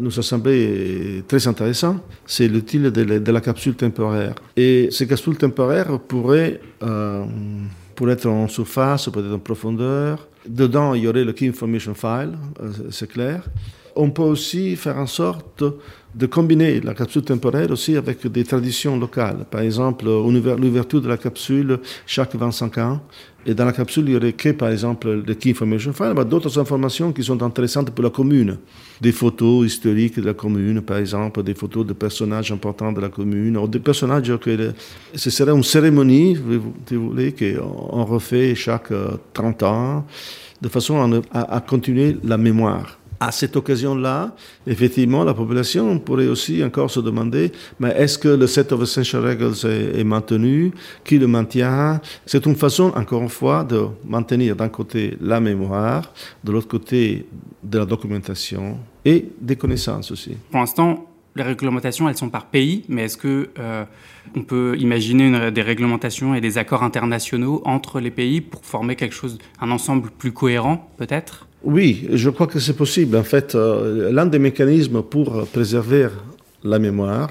nous 0.00 0.18
a 0.18 0.22
semblé 0.22 1.22
très 1.28 1.46
intéressant, 1.46 2.00
c'est 2.26 2.48
l'outil 2.48 2.78
de, 2.78 3.30
la 3.32 3.40
capsule 3.40 3.74
temporaire. 3.74 4.34
Et 4.56 4.88
ces 4.90 5.06
capsules 5.06 5.36
temporaires 5.36 5.98
pourraient, 6.00 6.60
euh, 6.82 7.24
être 8.08 8.26
en 8.26 8.48
surface, 8.48 9.08
peut-être 9.08 9.34
en 9.34 9.38
profondeur. 9.38 10.26
Dedans, 10.46 10.94
il 10.94 11.02
y 11.02 11.08
aurait 11.08 11.24
le 11.24 11.32
Key 11.32 11.48
Information 11.48 11.94
File, 11.94 12.32
euh, 12.62 12.70
c'est 12.90 13.08
clair. 13.08 13.42
On 13.96 14.10
peut 14.10 14.22
aussi 14.22 14.76
faire 14.76 14.98
en 14.98 15.06
sorte 15.06 15.64
de 16.14 16.26
combiner 16.26 16.80
la 16.80 16.94
capsule 16.94 17.22
temporaire 17.22 17.70
aussi 17.70 17.94
avec 17.96 18.26
des 18.26 18.44
traditions 18.44 18.98
locales. 18.98 19.44
Par 19.50 19.60
exemple, 19.60 20.06
l'ouverture 20.06 21.02
de 21.02 21.08
la 21.08 21.18
capsule 21.18 21.78
chaque 22.06 22.34
25 22.34 22.78
ans. 22.78 23.00
Et 23.44 23.54
dans 23.54 23.64
la 23.64 23.72
capsule, 23.72 24.04
il 24.08 24.14
y 24.14 24.16
aurait 24.16 24.32
que, 24.32 24.50
par 24.50 24.70
exemple, 24.70 25.22
le 25.24 25.34
Key 25.34 25.50
Information 25.50 25.92
File, 25.92 26.14
mais 26.16 26.24
d'autres 26.24 26.58
informations 26.58 27.12
qui 27.12 27.22
sont 27.22 27.40
intéressantes 27.42 27.90
pour 27.90 28.02
la 28.02 28.10
commune. 28.10 28.58
Des 29.00 29.12
photos 29.12 29.66
historiques 29.66 30.18
de 30.18 30.26
la 30.26 30.34
commune, 30.34 30.80
par 30.80 30.96
exemple, 30.96 31.42
des 31.42 31.54
photos 31.54 31.86
de 31.86 31.92
personnages 31.92 32.50
importants 32.50 32.92
de 32.92 33.00
la 33.00 33.08
commune, 33.08 33.56
ou 33.56 33.68
des 33.68 33.78
personnages 33.78 34.36
que 34.38 34.72
ce 35.14 35.30
serait 35.30 35.52
une 35.52 35.62
cérémonie, 35.62 36.36
si 36.88 36.96
vous 36.96 37.10
voulez, 37.10 37.32
qu'on 37.32 38.04
refait 38.04 38.54
chaque 38.54 38.92
30 39.32 39.62
euh, 39.62 39.66
ans, 39.66 40.06
de 40.60 40.68
façon 40.68 41.22
à 41.32 41.60
continuer 41.60 42.16
la 42.24 42.38
mémoire 42.38 42.98
à 43.20 43.32
cette 43.32 43.56
occasion-là, 43.56 44.34
effectivement, 44.66 45.24
la 45.24 45.34
population 45.34 45.98
pourrait 45.98 46.28
aussi 46.28 46.62
encore 46.62 46.90
se 46.90 47.00
demander, 47.00 47.52
mais 47.80 47.90
est-ce 47.96 48.18
que 48.18 48.28
le 48.28 48.46
set 48.46 48.72
of 48.72 48.82
essential 48.82 49.24
regles 49.24 49.54
est, 49.66 50.04
maintenu? 50.04 50.72
Qui 51.04 51.18
le 51.18 51.26
maintient? 51.26 52.00
C'est 52.24 52.44
une 52.46 52.56
façon, 52.56 52.92
encore 52.94 53.22
une 53.22 53.28
fois, 53.28 53.64
de 53.64 53.86
maintenir 54.04 54.56
d'un 54.56 54.68
côté 54.68 55.16
la 55.20 55.40
mémoire, 55.40 56.12
de 56.44 56.52
l'autre 56.52 56.68
côté 56.68 57.26
de 57.62 57.78
la 57.78 57.84
documentation 57.84 58.78
et 59.04 59.26
des 59.40 59.56
connaissances 59.56 60.10
aussi. 60.10 60.36
Pour 60.50 60.60
l'instant, 60.60 61.06
les 61.36 61.42
réglementations, 61.42 62.08
elles 62.08 62.16
sont 62.16 62.30
par 62.30 62.46
pays, 62.46 62.84
mais 62.88 63.02
est-ce 63.04 63.16
que 63.16 63.50
euh, 63.58 63.84
on 64.34 64.42
peut 64.42 64.74
imaginer 64.78 65.50
des 65.50 65.62
réglementations 65.62 66.34
et 66.34 66.40
des 66.40 66.56
accords 66.56 66.82
internationaux 66.82 67.60
entre 67.64 68.00
les 68.00 68.10
pays 68.10 68.40
pour 68.40 68.64
former 68.64 68.96
quelque 68.96 69.14
chose, 69.14 69.38
un 69.60 69.70
ensemble 69.70 70.10
plus 70.10 70.32
cohérent, 70.32 70.90
peut-être? 70.96 71.45
Oui, 71.66 72.06
je 72.12 72.30
crois 72.30 72.46
que 72.46 72.60
c'est 72.60 72.76
possible. 72.76 73.16
En 73.16 73.24
fait, 73.24 73.56
euh, 73.56 74.12
l'un 74.12 74.26
des 74.26 74.38
mécanismes 74.38 75.02
pour 75.02 75.46
préserver 75.48 76.06
la 76.62 76.78
mémoire, 76.78 77.28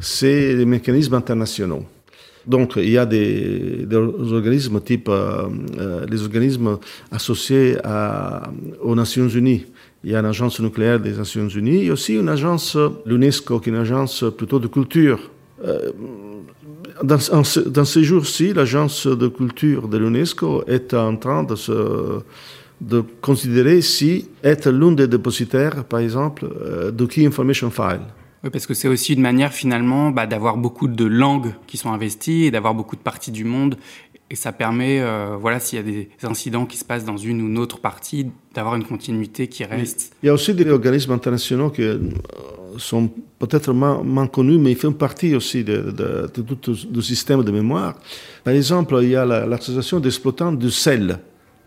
c'est 0.00 0.54
les 0.54 0.64
mécanismes 0.64 1.14
internationaux. 1.14 1.84
Donc, 2.46 2.74
il 2.76 2.90
y 2.90 2.98
a 2.98 3.04
des, 3.04 3.84
organismes 4.30 4.80
type 4.80 5.08
euh, 5.08 5.48
euh, 5.78 6.06
organismes 6.22 6.78
associés 7.10 7.76
aux 8.80 8.94
Nations 8.94 9.28
Unies. 9.28 9.66
Il 10.04 10.12
y 10.12 10.14
a 10.14 10.22
l'agence 10.22 10.60
nucléaire 10.60 11.00
des 11.00 11.12
Nations 11.12 11.48
Unies, 11.48 11.86
et 11.86 11.90
aussi 11.90 12.14
une 12.14 12.28
agence, 12.28 12.78
l'UNESCO, 13.04 13.58
qui 13.58 13.70
est 13.70 13.72
une 13.72 13.80
agence 13.80 14.24
plutôt 14.38 14.60
de 14.60 14.68
culture. 14.68 15.18
dans 17.02 17.84
ces 17.84 18.04
jours-ci, 18.04 18.52
l'agence 18.52 19.08
de 19.08 19.26
culture 19.26 19.88
de 19.88 19.98
l'UNESCO 19.98 20.62
est 20.68 20.94
en 20.94 21.16
train 21.16 21.42
de 21.42 21.56
se 21.56 21.72
de 22.84 23.02
considérer 23.20 23.80
si 23.80 24.28
être 24.42 24.70
l'un 24.70 24.92
des 24.92 25.08
dépositaires, 25.08 25.84
par 25.84 26.00
exemple, 26.00 26.46
euh, 26.46 26.90
de 26.90 27.06
Key 27.06 27.26
Information 27.26 27.70
File. 27.70 28.02
Oui, 28.42 28.50
parce 28.50 28.66
que 28.66 28.74
c'est 28.74 28.88
aussi 28.88 29.14
une 29.14 29.22
manière 29.22 29.52
finalement 29.52 30.10
bah, 30.10 30.26
d'avoir 30.26 30.58
beaucoup 30.58 30.86
de 30.86 31.04
langues 31.04 31.54
qui 31.66 31.78
sont 31.78 31.90
investies 31.92 32.44
et 32.44 32.50
d'avoir 32.50 32.74
beaucoup 32.74 32.96
de 32.96 33.00
parties 33.00 33.30
du 33.30 33.44
monde. 33.44 33.76
Et 34.30 34.36
ça 34.36 34.52
permet, 34.52 35.00
euh, 35.00 35.36
voilà, 35.40 35.60
s'il 35.60 35.78
y 35.78 35.80
a 35.80 35.84
des 35.84 36.08
incidents 36.24 36.66
qui 36.66 36.76
se 36.76 36.84
passent 36.84 37.04
dans 37.04 37.16
une 37.16 37.40
ou 37.40 37.46
une 37.46 37.58
autre 37.58 37.78
partie, 37.78 38.26
d'avoir 38.54 38.74
une 38.74 38.84
continuité 38.84 39.48
qui 39.48 39.64
reste. 39.64 40.14
Il 40.22 40.26
y 40.26 40.28
a 40.28 40.34
aussi 40.34 40.52
des 40.54 40.68
organismes 40.70 41.12
internationaux 41.12 41.70
qui 41.70 41.82
euh, 41.82 41.98
sont 42.76 43.10
peut-être 43.38 43.72
moins, 43.72 44.26
connus, 44.26 44.58
mais 44.58 44.72
ils 44.72 44.76
font 44.76 44.92
partie 44.92 45.34
aussi 45.34 45.64
de, 45.64 46.26
tout 46.34 46.72
le 46.92 47.00
système 47.00 47.42
de 47.42 47.50
mémoire. 47.50 47.94
Par 48.42 48.52
exemple, 48.52 48.98
il 49.02 49.10
y 49.10 49.16
a 49.16 49.24
l'association 49.24 50.00
d'exploitants 50.00 50.52
du 50.52 50.70
sel. 50.70 51.18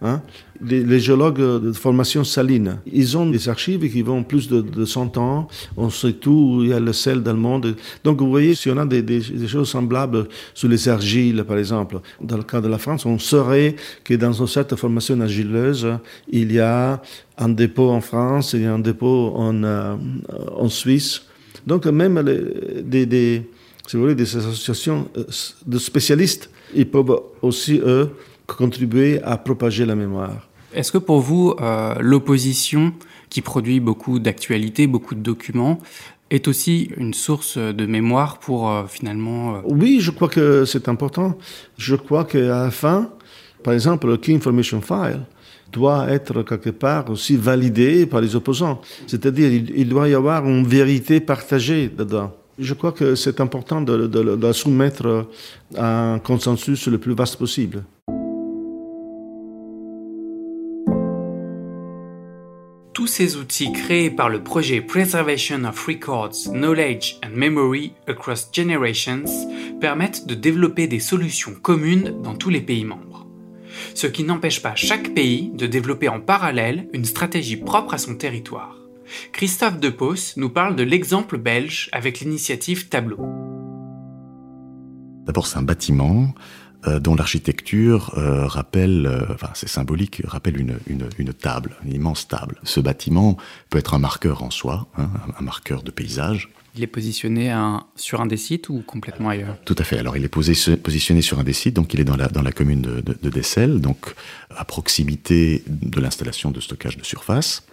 Hein? 0.02 0.22
Les, 0.62 1.00
géologues 1.00 1.40
de 1.40 1.72
formation 1.72 2.24
saline, 2.24 2.78
ils 2.92 3.18
ont 3.18 3.28
des 3.28 3.50
archives 3.50 3.92
qui 3.92 4.02
vont 4.04 4.24
plus 4.24 4.48
de, 4.48 4.86
100 4.86 5.18
ans. 5.18 5.48
On 5.76 5.90
sait 5.90 6.14
tout, 6.14 6.60
il 6.62 6.70
y 6.70 6.74
a 6.74 6.80
le 6.80 6.94
sel 6.94 7.24
dans 7.24 7.34
le 7.34 7.40
monde. 7.40 7.76
Donc 8.04 8.20
vous 8.20 8.30
voyez, 8.30 8.54
si 8.54 8.70
on 8.70 8.78
a 8.78 8.86
des, 8.86 9.22
choses 9.48 9.70
semblables 9.70 10.28
sur 10.54 10.70
les 10.70 10.88
argiles, 10.88 11.44
par 11.44 11.58
exemple, 11.58 12.00
dans 12.22 12.38
le 12.38 12.44
cas 12.44 12.62
de 12.62 12.68
la 12.68 12.78
France, 12.78 13.06
on 13.06 13.18
saurait 13.18 13.76
que 14.04 14.14
dans 14.14 14.34
une 14.34 14.48
certaine 14.48 14.78
formation 14.78 15.20
argileuse, 15.20 15.88
il 16.30 16.52
y 16.52 16.60
a 16.60 17.02
un 17.38 17.50
dépôt 17.50 17.90
en 17.90 18.02
France, 18.02 18.54
il 18.54 18.62
y 18.62 18.66
a 18.66 18.74
un 18.74 18.80
dépôt 18.80 19.34
en, 19.36 19.64
euh, 19.64 19.96
en 20.56 20.70
Suisse. 20.70 21.24
Donc 21.66 21.86
même 21.88 22.24
des, 22.84 23.06
des, 23.06 23.50
si 23.88 23.96
vous 23.96 24.04
voulez, 24.04 24.16
des 24.16 24.38
associations 24.38 25.08
euh, 25.18 25.24
de 25.66 25.80
spécialistes, 25.80 26.50
ils 26.76 26.88
peuvent 26.88 27.20
aussi, 27.42 27.80
eux, 27.84 28.12
contribuer 28.48 29.22
à 29.24 29.38
propager 29.38 29.86
la 29.86 29.96
mémoire. 29.96 30.48
Est-ce 30.74 30.92
que 30.92 30.98
pour 30.98 31.22
vous, 31.22 31.56
euh, 31.60 31.96
l'opposition, 32.00 32.94
qui 33.30 33.42
produit 33.42 33.80
beaucoup 33.80 34.20
d'actualités, 34.20 34.88
beaucoup 34.88 35.16
de 35.16 35.22
documents, 35.22 35.80
est 36.30 36.48
aussi 36.48 36.92
une 36.98 37.14
source 37.14 37.58
de 37.58 37.86
mémoire 37.86 38.40
pour 38.40 38.70
euh, 38.70 38.84
finalement... 38.88 39.56
Euh, 39.56 39.60
oui, 39.66 40.00
je 40.02 40.12
crois 40.12 40.28
que 40.28 40.66
c'est 40.66 40.90
important. 40.90 41.38
Je 41.78 41.96
crois 41.96 42.26
qu'à 42.26 42.40
la 42.40 42.72
fin, 42.72 43.10
par 43.64 43.74
exemple, 43.74 44.08
le 44.08 44.18
Key 44.18 44.36
Information 44.36 44.82
File 44.82 45.22
doit 45.72 46.10
être 46.10 46.44
quelque 46.44 46.70
part 46.70 47.10
aussi 47.10 47.36
validé 47.38 48.06
par 48.06 48.22
les 48.22 48.36
opposants. 48.36 48.82
C'est-à-dire, 49.06 49.52
il, 49.52 49.90
doit 49.90 50.08
y 50.08 50.14
avoir 50.14 50.46
une 50.46 50.66
vérité 50.66 51.20
partagée 51.20 51.90
dedans. 51.90 52.34
Je 52.60 52.74
crois 52.74 52.92
que 52.92 53.16
c'est 53.16 53.40
important 53.42 53.82
de, 53.82 54.08
de, 54.08 54.36
de 54.36 54.52
soumettre 54.52 55.28
à 55.76 56.14
un 56.14 56.20
consensus 56.20 56.88
le 56.88 56.98
plus 56.98 57.14
vaste 57.14 57.38
possible. 57.38 57.84
Tous 62.98 63.06
ces 63.06 63.36
outils 63.36 63.72
créés 63.72 64.10
par 64.10 64.28
le 64.28 64.42
projet 64.42 64.82
Preservation 64.82 65.66
of 65.66 65.86
Records, 65.86 66.52
Knowledge 66.52 67.18
and 67.24 67.30
Memory 67.36 67.94
Across 68.08 68.50
Generations 68.52 69.24
permettent 69.80 70.26
de 70.26 70.34
développer 70.34 70.88
des 70.88 71.00
solutions 71.00 71.54
communes 71.54 72.24
dans 72.24 72.34
tous 72.34 72.50
les 72.50 72.60
pays 72.60 72.86
membres. 72.86 73.28
Ce 73.94 74.08
qui 74.08 74.24
n'empêche 74.24 74.64
pas 74.64 74.74
chaque 74.74 75.14
pays 75.14 75.52
de 75.54 75.68
développer 75.68 76.10
en 76.10 76.20
parallèle 76.20 76.90
une 76.92 77.06
stratégie 77.06 77.58
propre 77.58 77.94
à 77.94 78.00
son 78.00 78.16
territoire. 78.16 78.76
Christophe 79.32 79.80
Depos 79.80 80.34
nous 80.36 80.50
parle 80.50 80.76
de 80.76 80.82
l'exemple 80.82 81.38
belge 81.38 81.90
avec 81.92 82.22
l'initiative 82.22 82.90
Tableau. 82.90 83.20
D'abord, 85.28 85.46
c'est 85.46 85.60
un 85.60 85.62
bâtiment 85.62 86.34
euh, 86.86 87.00
dont 87.00 87.16
l'architecture 87.16 88.14
euh, 88.18 88.46
rappelle, 88.46 89.08
euh, 89.08 89.34
enfin 89.34 89.50
c'est 89.56 89.68
symbolique, 89.68 90.22
rappelle 90.26 90.60
une, 90.60 90.78
une, 90.88 91.10
une, 91.18 91.34
table, 91.34 91.76
une 91.84 91.94
immense 91.94 92.28
table. 92.28 92.60
Ce 92.64 92.80
bâtiment 92.80 93.36
peut 93.70 93.80
être 93.80 93.96
un 93.96 94.00
marqueur 94.00 94.44
en 94.44 94.52
soi, 94.52 94.88
hein, 94.98 95.10
un 95.40 95.44
marqueur 95.44 95.82
de 95.82 95.90
paysage. 95.90 96.50
Il 96.76 96.84
est 96.84 96.88
positionné 96.88 97.50
un, 97.50 97.88
sur 97.96 98.22
un 98.22 98.28
des 98.28 98.38
sites 98.38 98.70
ou 98.70 98.84
complètement 98.86 99.30
ailleurs? 99.30 99.58
Tout 99.66 99.76
à 99.80 99.84
fait. 99.84 99.98
Alors 99.98 100.18
il 100.18 100.24
est 100.24 100.28
posé, 100.28 100.54
positionné 100.78 101.24
sur 101.24 101.40
un 101.40 101.44
des 101.44 101.54
sites, 101.54 101.76
donc 101.76 101.96
il 101.96 102.00
est 102.00 102.04
dans 102.06 102.16
la, 102.16 102.28
dans 102.28 102.44
la 102.44 102.52
commune 102.52 102.82
de, 102.82 103.02
de, 103.02 103.18
de 103.20 103.30
Dessel, 103.30 103.82
donc 103.82 104.14
à 104.56 104.64
proximité 104.64 105.64
de 105.68 106.00
l'installation 106.00 106.52
de 106.52 106.60
stockage 106.60 106.98
de 106.98 107.04
surface. 107.04 107.64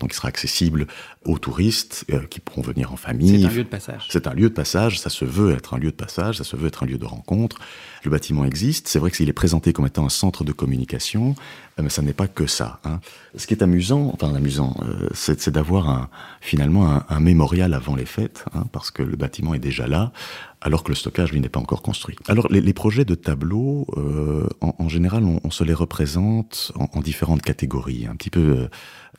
Donc 0.00 0.12
il 0.12 0.16
sera 0.16 0.28
accessible 0.28 0.86
aux 1.24 1.38
touristes 1.38 2.04
euh, 2.12 2.22
qui 2.26 2.40
pourront 2.40 2.62
venir 2.62 2.92
en 2.92 2.96
famille. 2.96 3.40
C'est 3.40 3.46
un 3.46 3.50
lieu 3.50 3.64
de 3.64 3.68
passage. 3.68 4.06
C'est 4.10 4.26
un 4.26 4.34
lieu 4.34 4.48
de 4.48 4.54
passage, 4.54 5.00
ça 5.00 5.10
se 5.10 5.24
veut 5.24 5.52
être 5.52 5.74
un 5.74 5.78
lieu 5.78 5.90
de 5.90 5.96
passage, 5.96 6.38
ça 6.38 6.44
se 6.44 6.56
veut 6.56 6.68
être 6.68 6.82
un 6.82 6.86
lieu 6.86 6.98
de 6.98 7.04
rencontre. 7.04 7.58
Le 8.04 8.10
bâtiment 8.10 8.44
existe, 8.44 8.88
c'est 8.88 8.98
vrai 8.98 9.10
qu'il 9.10 9.28
est 9.28 9.32
présenté 9.32 9.72
comme 9.72 9.86
étant 9.86 10.04
un 10.04 10.10
centre 10.10 10.44
de 10.44 10.52
communication, 10.52 11.34
euh, 11.78 11.82
mais 11.82 11.88
ça 11.88 12.02
n'est 12.02 12.12
pas 12.12 12.28
que 12.28 12.46
ça. 12.46 12.80
Hein. 12.84 13.00
Ce 13.36 13.46
qui 13.46 13.54
est 13.54 13.62
amusant, 13.62 14.10
enfin 14.14 14.34
amusant, 14.34 14.76
euh, 14.82 15.08
c'est 15.12 15.50
d'avoir 15.50 15.88
un, 15.88 16.08
finalement 16.40 16.90
un, 16.90 17.04
un, 17.08 17.20
mémorial 17.20 17.74
avant 17.74 17.96
les 17.96 18.06
fêtes, 18.06 18.44
hein, 18.54 18.64
parce 18.72 18.90
que 18.90 19.02
le 19.02 19.16
bâtiment 19.16 19.54
est 19.54 19.58
déjà 19.58 19.86
là, 19.86 20.12
alors 20.60 20.82
que 20.82 20.88
le 20.90 20.94
stockage, 20.94 21.32
lui, 21.32 21.40
n'est 21.40 21.48
pas 21.48 21.60
encore 21.60 21.82
construit. 21.82 22.16
Alors, 22.28 22.48
les, 22.50 22.60
les 22.60 22.72
projets 22.72 23.04
de 23.04 23.14
tableaux, 23.14 23.86
euh, 23.96 24.48
en, 24.60 24.74
en, 24.78 24.88
général, 24.88 25.24
on, 25.24 25.40
on, 25.44 25.50
se 25.50 25.64
les 25.64 25.74
représente 25.74 26.72
en, 26.76 26.88
en, 26.92 27.00
différentes 27.00 27.42
catégories. 27.42 28.06
Un 28.06 28.16
petit 28.16 28.30
peu, 28.30 28.68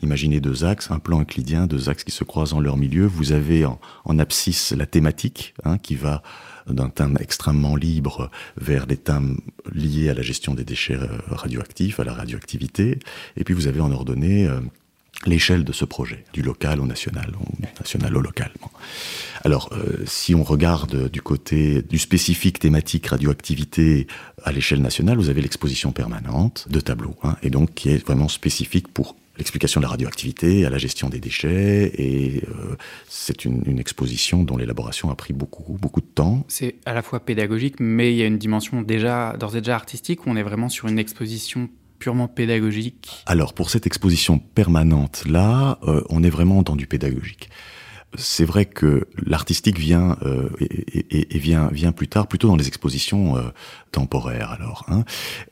imaginez 0.02 0.40
deux 0.40 0.66
axes, 0.66 0.92
un 0.92 1.00
plan 1.00 1.22
euclidien, 1.22 1.68
deux 1.68 1.90
axes 1.90 2.04
qui 2.04 2.12
se 2.12 2.24
croisent 2.24 2.54
en 2.54 2.60
leur 2.60 2.78
milieu. 2.78 3.06
Vous 3.06 3.32
avez 3.32 3.66
en, 3.66 3.80
abscisse 4.20 4.72
la 4.72 4.86
thématique, 4.86 5.54
hein, 5.64 5.78
qui 5.78 5.96
va 5.96 6.24
d'un 6.68 6.90
thème 6.90 7.18
extrêmement 7.20 7.76
libre 7.76 8.30
vers 8.58 8.88
des 8.88 8.98
thèmes 8.98 9.40
liés 9.72 10.10
à 10.10 10.14
la 10.14 10.22
gestion 10.22 10.54
des 10.54 10.66
déchets 10.66 10.96
euh, 10.96 11.08
radioactifs, 11.30 12.00
à 12.00 12.04
la 12.04 12.14
radioactivité. 12.14 13.00
Et 13.38 13.44
puis 13.44 13.54
vous 13.54 13.68
avez 13.68 13.80
en 13.80 13.92
ordonnée 13.92 14.48
euh, 14.48 14.60
l'échelle 15.26 15.64
de 15.64 15.74
ce 15.74 15.86
projet, 15.86 16.24
du 16.34 16.42
local 16.42 16.80
au 16.80 16.86
national, 16.86 17.32
ou 17.40 17.46
national 17.80 18.16
au 18.16 18.22
local. 18.22 18.52
Alors, 19.44 19.70
euh, 19.72 20.04
si 20.06 20.36
on 20.36 20.44
regarde 20.44 21.10
du 21.10 21.22
côté 21.22 21.82
du 21.82 21.98
spécifique 21.98 22.60
thématique 22.60 23.08
radioactivité 23.08 24.08
à 24.44 24.52
l'échelle 24.52 24.82
nationale, 24.82 25.18
vous 25.18 25.30
avez 25.30 25.42
l'exposition 25.42 25.92
permanente 25.92 26.68
de 26.70 26.80
tableaux, 26.80 27.16
hein, 27.24 27.36
et 27.44 27.50
donc 27.50 27.74
qui 27.74 27.90
est 27.90 28.06
vraiment 28.06 28.28
spécifique 28.28 28.88
pour 28.88 29.16
l'explication 29.38 29.80
de 29.80 29.86
la 29.86 29.90
radioactivité, 29.90 30.66
à 30.66 30.70
la 30.70 30.78
gestion 30.78 31.10
des 31.10 31.20
déchets, 31.20 31.92
et 31.96 32.44
euh, 32.48 32.76
c'est 33.08 33.46
une, 33.46 33.78
exposition 33.78 34.44
dont 34.44 34.58
l'élaboration 34.58 35.12
a 35.12 35.16
pris 35.16 35.34
beaucoup, 35.34 35.78
beaucoup 35.80 36.02
de 36.02 36.08
temps. 36.08 36.44
C'est 36.48 36.76
à 36.86 36.94
la 36.94 37.04
fois 37.04 37.20
pédagogique, 37.20 37.76
mais 37.80 38.12
il 38.12 38.18
y 38.18 38.24
a 38.24 38.26
une 38.26 38.40
dimension 38.40 38.82
déjà, 38.82 39.36
d'ores 39.38 39.56
et 39.56 39.62
déjà 39.62 39.76
artistique, 39.76 40.26
où 40.26 40.32
on 40.32 40.36
est 40.36 40.44
vraiment 40.44 40.68
sur 40.68 40.88
une 40.88 40.98
exposition 40.98 41.70
purement 42.00 42.28
pédagogique 42.28 43.24
Alors, 43.26 43.54
pour 43.54 43.70
cette 43.70 43.88
exposition 43.88 44.40
permanente-là, 44.40 45.80
euh, 45.84 46.04
on 46.10 46.24
est 46.24 46.30
vraiment 46.30 46.62
dans 46.62 46.76
du 46.76 46.88
pédagogique. 46.88 47.50
C'est 48.18 48.46
vrai 48.46 48.66
que 48.66 49.08
l'artistique 49.18 49.78
vient 49.78 50.18
euh, 50.22 50.50
et, 50.62 51.36
et, 51.36 51.40
vient 51.40 51.68
vient 51.74 51.92
plus 51.92 52.08
tard, 52.08 52.28
plutôt 52.28 52.48
dans 52.48 52.56
les 52.56 52.68
expositions 52.68 53.36
euh, 53.36 53.50
temporaires. 53.92 54.52
Alors, 54.52 54.86
hein. 54.88 55.04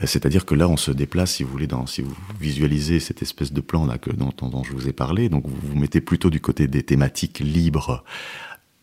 c'est-à-dire 0.04 0.46
que 0.46 0.56
là, 0.56 0.70
on 0.70 0.78
se 0.78 0.92
déplace, 0.92 1.34
si 1.34 1.44
vous 1.44 1.52
voulez, 1.52 1.68
dans, 1.68 1.86
si 1.86 2.02
vous 2.02 2.16
visualisez 2.40 3.02
cette 3.02 3.22
espèce 3.22 3.52
de 3.52 3.62
plan 3.62 3.86
là 3.86 3.98
que 3.98 4.10
dont, 4.10 4.32
dont 4.42 4.64
je 4.64 4.72
vous 4.72 4.88
ai 4.88 4.94
parlé, 4.94 5.28
donc 5.28 5.46
vous 5.46 5.56
vous 5.62 5.78
mettez 5.78 6.00
plutôt 6.00 6.30
du 6.30 6.40
côté 6.40 6.68
des 6.68 6.84
thématiques 6.84 7.40
libres 7.40 8.06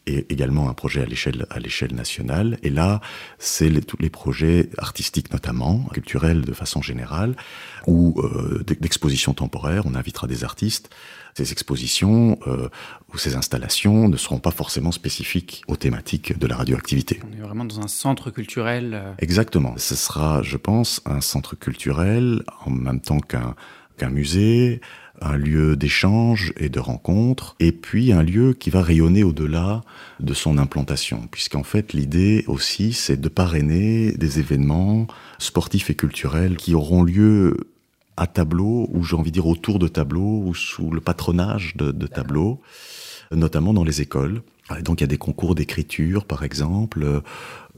et 0.07 0.27
également 0.33 0.69
un 0.69 0.75
projet 0.75 1.03
à 1.03 1.07
l'échelle 1.07 1.47
à 1.51 1.59
l'échelle 1.59 1.95
nationale. 1.95 2.59
Et 2.63 2.71
là, 2.71 3.01
c'est 3.39 3.69
les, 3.69 3.83
tous 3.83 3.97
les 4.01 4.11
projets 4.11 4.71
artistiques 4.79 5.33
notamment, 5.33 5.85
culturels 5.93 6.43
de 6.43 6.53
façon 6.53 6.83
générale, 6.83 7.37
ou 7.87 8.21
euh, 8.21 8.63
d'exposition 8.81 9.35
temporaire. 9.35 9.85
On 9.87 9.95
invitera 9.95 10.27
des 10.27 10.45
artistes. 10.45 10.91
Ces 11.35 11.53
expositions 11.53 12.39
euh, 12.47 12.69
ou 13.13 13.17
ces 13.17 13.37
installations 13.37 14.09
ne 14.09 14.17
seront 14.19 14.39
pas 14.39 14.51
forcément 14.51 14.93
spécifiques 14.93 15.63
aux 15.67 15.77
thématiques 15.77 16.39
de 16.39 16.47
la 16.47 16.57
radioactivité. 16.57 17.21
On 17.27 17.33
est 17.33 17.41
vraiment 17.41 17.65
dans 17.65 17.81
un 17.81 17.89
centre 17.89 18.31
culturel. 18.31 18.93
Euh... 18.95 19.13
Exactement. 19.19 19.75
Ce 19.79 19.95
sera, 19.95 20.43
je 20.43 20.59
pense, 20.59 21.01
un 21.07 21.23
centre 21.23 21.57
culturel 21.57 22.43
en 22.67 22.71
même 22.71 23.01
temps 23.01 23.21
qu'un 23.21 23.55
qu'un 23.99 24.11
musée, 24.11 24.81
un 25.21 25.37
lieu 25.37 25.77
d'échange 25.77 26.53
et 26.57 26.69
de 26.69 26.81
rencontre, 26.81 27.55
et 27.61 27.73
puis 27.73 28.13
un 28.13 28.23
lieu 28.23 28.55
qui 28.55 28.71
va 28.71 28.83
rayonner 28.83 29.23
au-delà 29.23 29.83
de 30.21 30.35
son 30.35 30.59
implantation, 30.59 31.29
puisqu'en 31.31 31.63
fait 31.63 31.93
l'idée 31.93 32.45
aussi 32.49 32.93
c'est 32.93 33.21
de 33.21 33.29
parrainer 33.29 34.13
des 34.13 34.41
événements 34.41 35.07
sportifs 35.39 35.91
et 35.91 35.95
culturels 35.95 36.57
qui 36.57 36.75
auront 36.75 37.03
lieu 37.03 37.57
à 38.17 38.27
tableau, 38.27 38.89
ou 38.93 39.05
j'ai 39.05 39.17
envie 39.17 39.31
de 39.31 39.35
dire 39.35 39.47
autour 39.47 39.79
de 39.79 39.89
tableau, 39.89 40.43
ou 40.45 40.55
sous 40.55 40.91
le 40.91 41.01
patronage 41.01 41.77
de, 41.77 41.93
de 41.93 42.07
tableau, 42.07 42.61
notamment 43.31 43.73
dans 43.73 43.85
les 43.85 44.01
écoles. 44.01 44.43
Donc 44.83 45.01
il 45.01 45.03
y 45.03 45.05
a 45.05 45.09
des 45.09 45.19
concours 45.19 45.55
d'écriture, 45.55 46.25
par 46.25 46.43
exemple, 46.45 47.23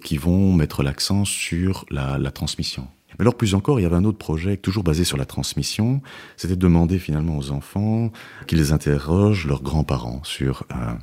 qui 0.03 0.19
vont 0.19 0.53
mettre 0.53 0.83
l'accent 0.83 1.25
sur 1.25 1.87
la, 1.91 2.19
la 2.19 2.31
transmission. 2.31 2.89
Mais 3.19 3.23
alors 3.23 3.37
plus 3.37 3.55
encore, 3.55 3.81
il 3.81 3.83
y 3.83 3.87
avait 3.87 3.97
un 3.97 4.05
autre 4.05 4.19
projet, 4.19 4.57
toujours 4.57 4.85
basé 4.85 5.05
sur 5.05 5.17
la 5.17 5.25
transmission, 5.25 6.01
c'était 6.37 6.57
de 6.57 6.61
demander 6.61 6.99
finalement 6.99 7.39
aux 7.39 7.51
enfants 7.51 8.13
qu'ils 8.47 8.73
interrogent 8.73 9.47
leurs 9.47 9.63
grands-parents 9.63 10.23
sur 10.25 10.65
euh, 10.73 10.95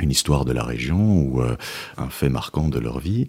une 0.00 0.10
histoire 0.10 0.44
de 0.44 0.52
la 0.52 0.62
région 0.62 1.20
ou 1.20 1.42
euh, 1.42 1.56
un 1.96 2.08
fait 2.08 2.28
marquant 2.28 2.68
de 2.68 2.78
leur 2.78 2.98
vie, 2.98 3.28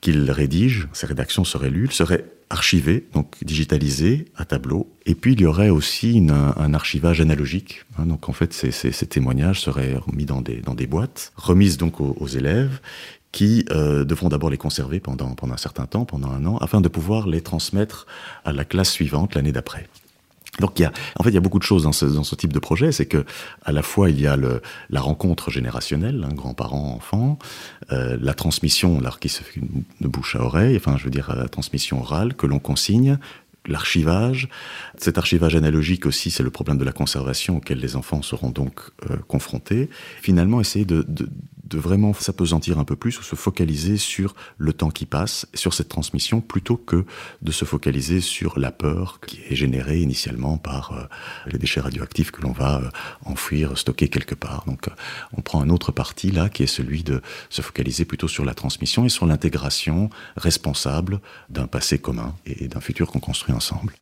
qu'ils 0.00 0.30
rédigent, 0.30 0.88
ces 0.92 1.06
rédactions 1.06 1.44
seraient 1.44 1.70
lues, 1.70 1.90
seraient 1.90 2.24
archivées, 2.48 3.04
donc 3.12 3.34
digitalisées 3.42 4.26
à 4.36 4.44
tableau, 4.44 4.88
et 5.04 5.16
puis 5.16 5.32
il 5.32 5.40
y 5.40 5.46
aurait 5.46 5.68
aussi 5.68 6.24
un 6.30 6.74
archivage 6.74 7.20
analogique, 7.20 7.84
hein, 7.98 8.06
donc 8.06 8.28
en 8.28 8.32
fait 8.32 8.52
ces, 8.52 8.92
témoignages 9.06 9.60
seraient 9.60 9.98
mis 10.12 10.26
dans 10.26 10.42
des, 10.42 10.86
boîtes, 10.86 11.32
remises 11.34 11.76
donc 11.76 12.00
aux 12.00 12.26
élèves, 12.28 12.80
qui 13.36 13.66
euh, 13.70 14.06
devront 14.06 14.30
d'abord 14.30 14.48
les 14.48 14.56
conserver 14.56 14.98
pendant, 14.98 15.34
pendant 15.34 15.52
un 15.52 15.58
certain 15.58 15.84
temps, 15.84 16.06
pendant 16.06 16.30
un 16.30 16.46
an, 16.46 16.56
afin 16.56 16.80
de 16.80 16.88
pouvoir 16.88 17.26
les 17.26 17.42
transmettre 17.42 18.06
à 18.46 18.52
la 18.54 18.64
classe 18.64 18.90
suivante 18.90 19.34
l'année 19.34 19.52
d'après. 19.52 19.88
Donc 20.58 20.78
il 20.78 20.82
y 20.82 20.84
a, 20.86 20.92
en 21.16 21.22
fait, 21.22 21.28
il 21.28 21.34
y 21.34 21.36
a 21.36 21.42
beaucoup 21.42 21.58
de 21.58 21.62
choses 21.62 21.82
dans 21.82 21.92
ce, 21.92 22.34
type 22.34 22.54
de 22.54 22.58
projet. 22.58 22.92
C'est 22.92 23.04
que 23.04 23.26
à 23.62 23.72
la 23.72 23.82
fois 23.82 24.08
il 24.08 24.18
y 24.18 24.26
a 24.26 24.38
la 24.38 25.00
rencontre 25.02 25.50
générationnelle, 25.50 26.24
hein, 26.26 26.32
grands-parents, 26.32 26.94
enfants, 26.94 27.38
euh, 27.92 28.16
la 28.18 28.32
transmission, 28.32 29.02
là, 29.02 29.14
qui 29.20 29.28
se 29.28 29.42
fait 29.42 29.60
de 29.60 30.08
bouche 30.08 30.34
à 30.36 30.40
oreille, 30.40 30.74
enfin, 30.78 30.96
je 30.96 31.04
veux 31.04 31.10
dire 31.10 31.36
la 31.36 31.50
transmission 31.50 32.00
orale 32.00 32.32
que 32.32 32.46
l'on 32.46 32.58
consigne, 32.58 33.18
l'archivage. 33.66 34.48
Cet 34.96 35.18
archivage 35.18 35.56
analogique 35.56 36.06
aussi, 36.06 36.30
c'est 36.30 36.42
le 36.42 36.50
problème 36.50 36.78
de 36.78 36.84
la 36.84 36.92
conservation 36.92 37.58
auquel 37.58 37.80
les 37.80 37.96
enfants 37.96 38.22
seront 38.22 38.48
donc 38.48 38.80
euh, 39.10 39.16
confrontés. 39.28 39.90
Finalement, 40.22 40.58
essayer 40.58 40.86
de, 40.86 41.04
de 41.66 41.78
vraiment 41.78 42.12
s'apesantir 42.14 42.78
un 42.78 42.84
peu 42.84 42.96
plus 42.96 43.18
ou 43.18 43.22
se 43.22 43.36
focaliser 43.36 43.96
sur 43.96 44.34
le 44.58 44.72
temps 44.72 44.90
qui 44.90 45.06
passe, 45.06 45.46
sur 45.54 45.74
cette 45.74 45.88
transmission, 45.88 46.40
plutôt 46.40 46.76
que 46.76 47.04
de 47.42 47.52
se 47.52 47.64
focaliser 47.64 48.20
sur 48.20 48.58
la 48.58 48.70
peur 48.70 49.20
qui 49.26 49.40
est 49.50 49.56
générée 49.56 50.00
initialement 50.00 50.58
par 50.58 50.92
euh, 50.92 51.04
les 51.46 51.58
déchets 51.58 51.80
radioactifs 51.80 52.30
que 52.30 52.42
l'on 52.42 52.52
va 52.52 52.80
euh, 52.80 52.90
enfouir, 53.24 53.76
stocker 53.76 54.08
quelque 54.08 54.34
part. 54.34 54.64
Donc 54.66 54.88
euh, 54.88 54.92
on 55.36 55.42
prend 55.42 55.60
un 55.60 55.70
autre 55.70 55.92
parti 55.92 56.30
là 56.30 56.48
qui 56.48 56.62
est 56.62 56.66
celui 56.68 57.02
de 57.02 57.20
se 57.50 57.62
focaliser 57.62 58.04
plutôt 58.04 58.28
sur 58.28 58.44
la 58.44 58.54
transmission 58.54 59.04
et 59.04 59.08
sur 59.08 59.26
l'intégration 59.26 60.10
responsable 60.36 61.20
d'un 61.50 61.66
passé 61.66 61.98
commun 61.98 62.34
et 62.46 62.68
d'un 62.68 62.80
futur 62.80 63.10
qu'on 63.10 63.20
construit 63.20 63.54
ensemble. 63.54 63.92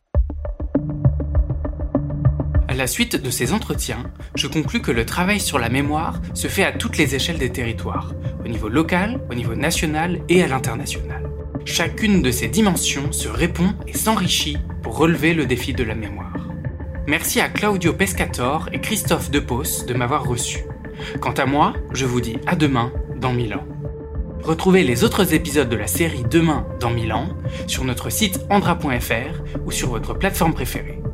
À 2.75 2.77
la 2.77 2.87
suite 2.87 3.15
de 3.15 3.29
ces 3.29 3.53
entretiens, 3.53 4.03
je 4.35 4.47
conclus 4.47 4.81
que 4.81 4.91
le 4.91 5.05
travail 5.05 5.39
sur 5.39 5.59
la 5.59 5.69
mémoire 5.69 6.21
se 6.33 6.49
fait 6.49 6.65
à 6.65 6.73
toutes 6.73 6.97
les 6.97 7.15
échelles 7.15 7.37
des 7.37 7.49
territoires, 7.49 8.11
au 8.43 8.49
niveau 8.49 8.67
local, 8.67 9.21
au 9.31 9.33
niveau 9.33 9.55
national 9.55 10.19
et 10.27 10.43
à 10.43 10.47
l'international. 10.49 11.29
Chacune 11.63 12.21
de 12.21 12.31
ces 12.31 12.49
dimensions 12.49 13.13
se 13.13 13.29
répond 13.29 13.75
et 13.87 13.93
s'enrichit 13.93 14.57
pour 14.83 14.97
relever 14.97 15.33
le 15.33 15.45
défi 15.45 15.71
de 15.71 15.85
la 15.85 15.95
mémoire. 15.95 16.49
Merci 17.07 17.39
à 17.39 17.47
Claudio 17.47 17.93
Pescator 17.93 18.67
et 18.73 18.81
Christophe 18.81 19.31
Depos 19.31 19.85
de 19.87 19.93
m'avoir 19.93 20.25
reçu. 20.25 20.59
Quant 21.21 21.31
à 21.31 21.45
moi, 21.45 21.75
je 21.93 22.05
vous 22.05 22.19
dis 22.19 22.39
à 22.45 22.57
demain 22.57 22.91
dans 23.15 23.31
mille 23.31 23.53
ans. 23.53 23.65
Retrouvez 24.43 24.83
les 24.83 25.05
autres 25.05 25.33
épisodes 25.33 25.69
de 25.69 25.77
la 25.77 25.87
série 25.87 26.25
Demain 26.29 26.67
dans 26.81 26.89
mille 26.89 27.13
ans 27.13 27.29
sur 27.67 27.85
notre 27.85 28.09
site 28.09 28.41
andra.fr 28.49 29.61
ou 29.65 29.71
sur 29.71 29.91
votre 29.91 30.13
plateforme 30.13 30.53
préférée. 30.53 31.04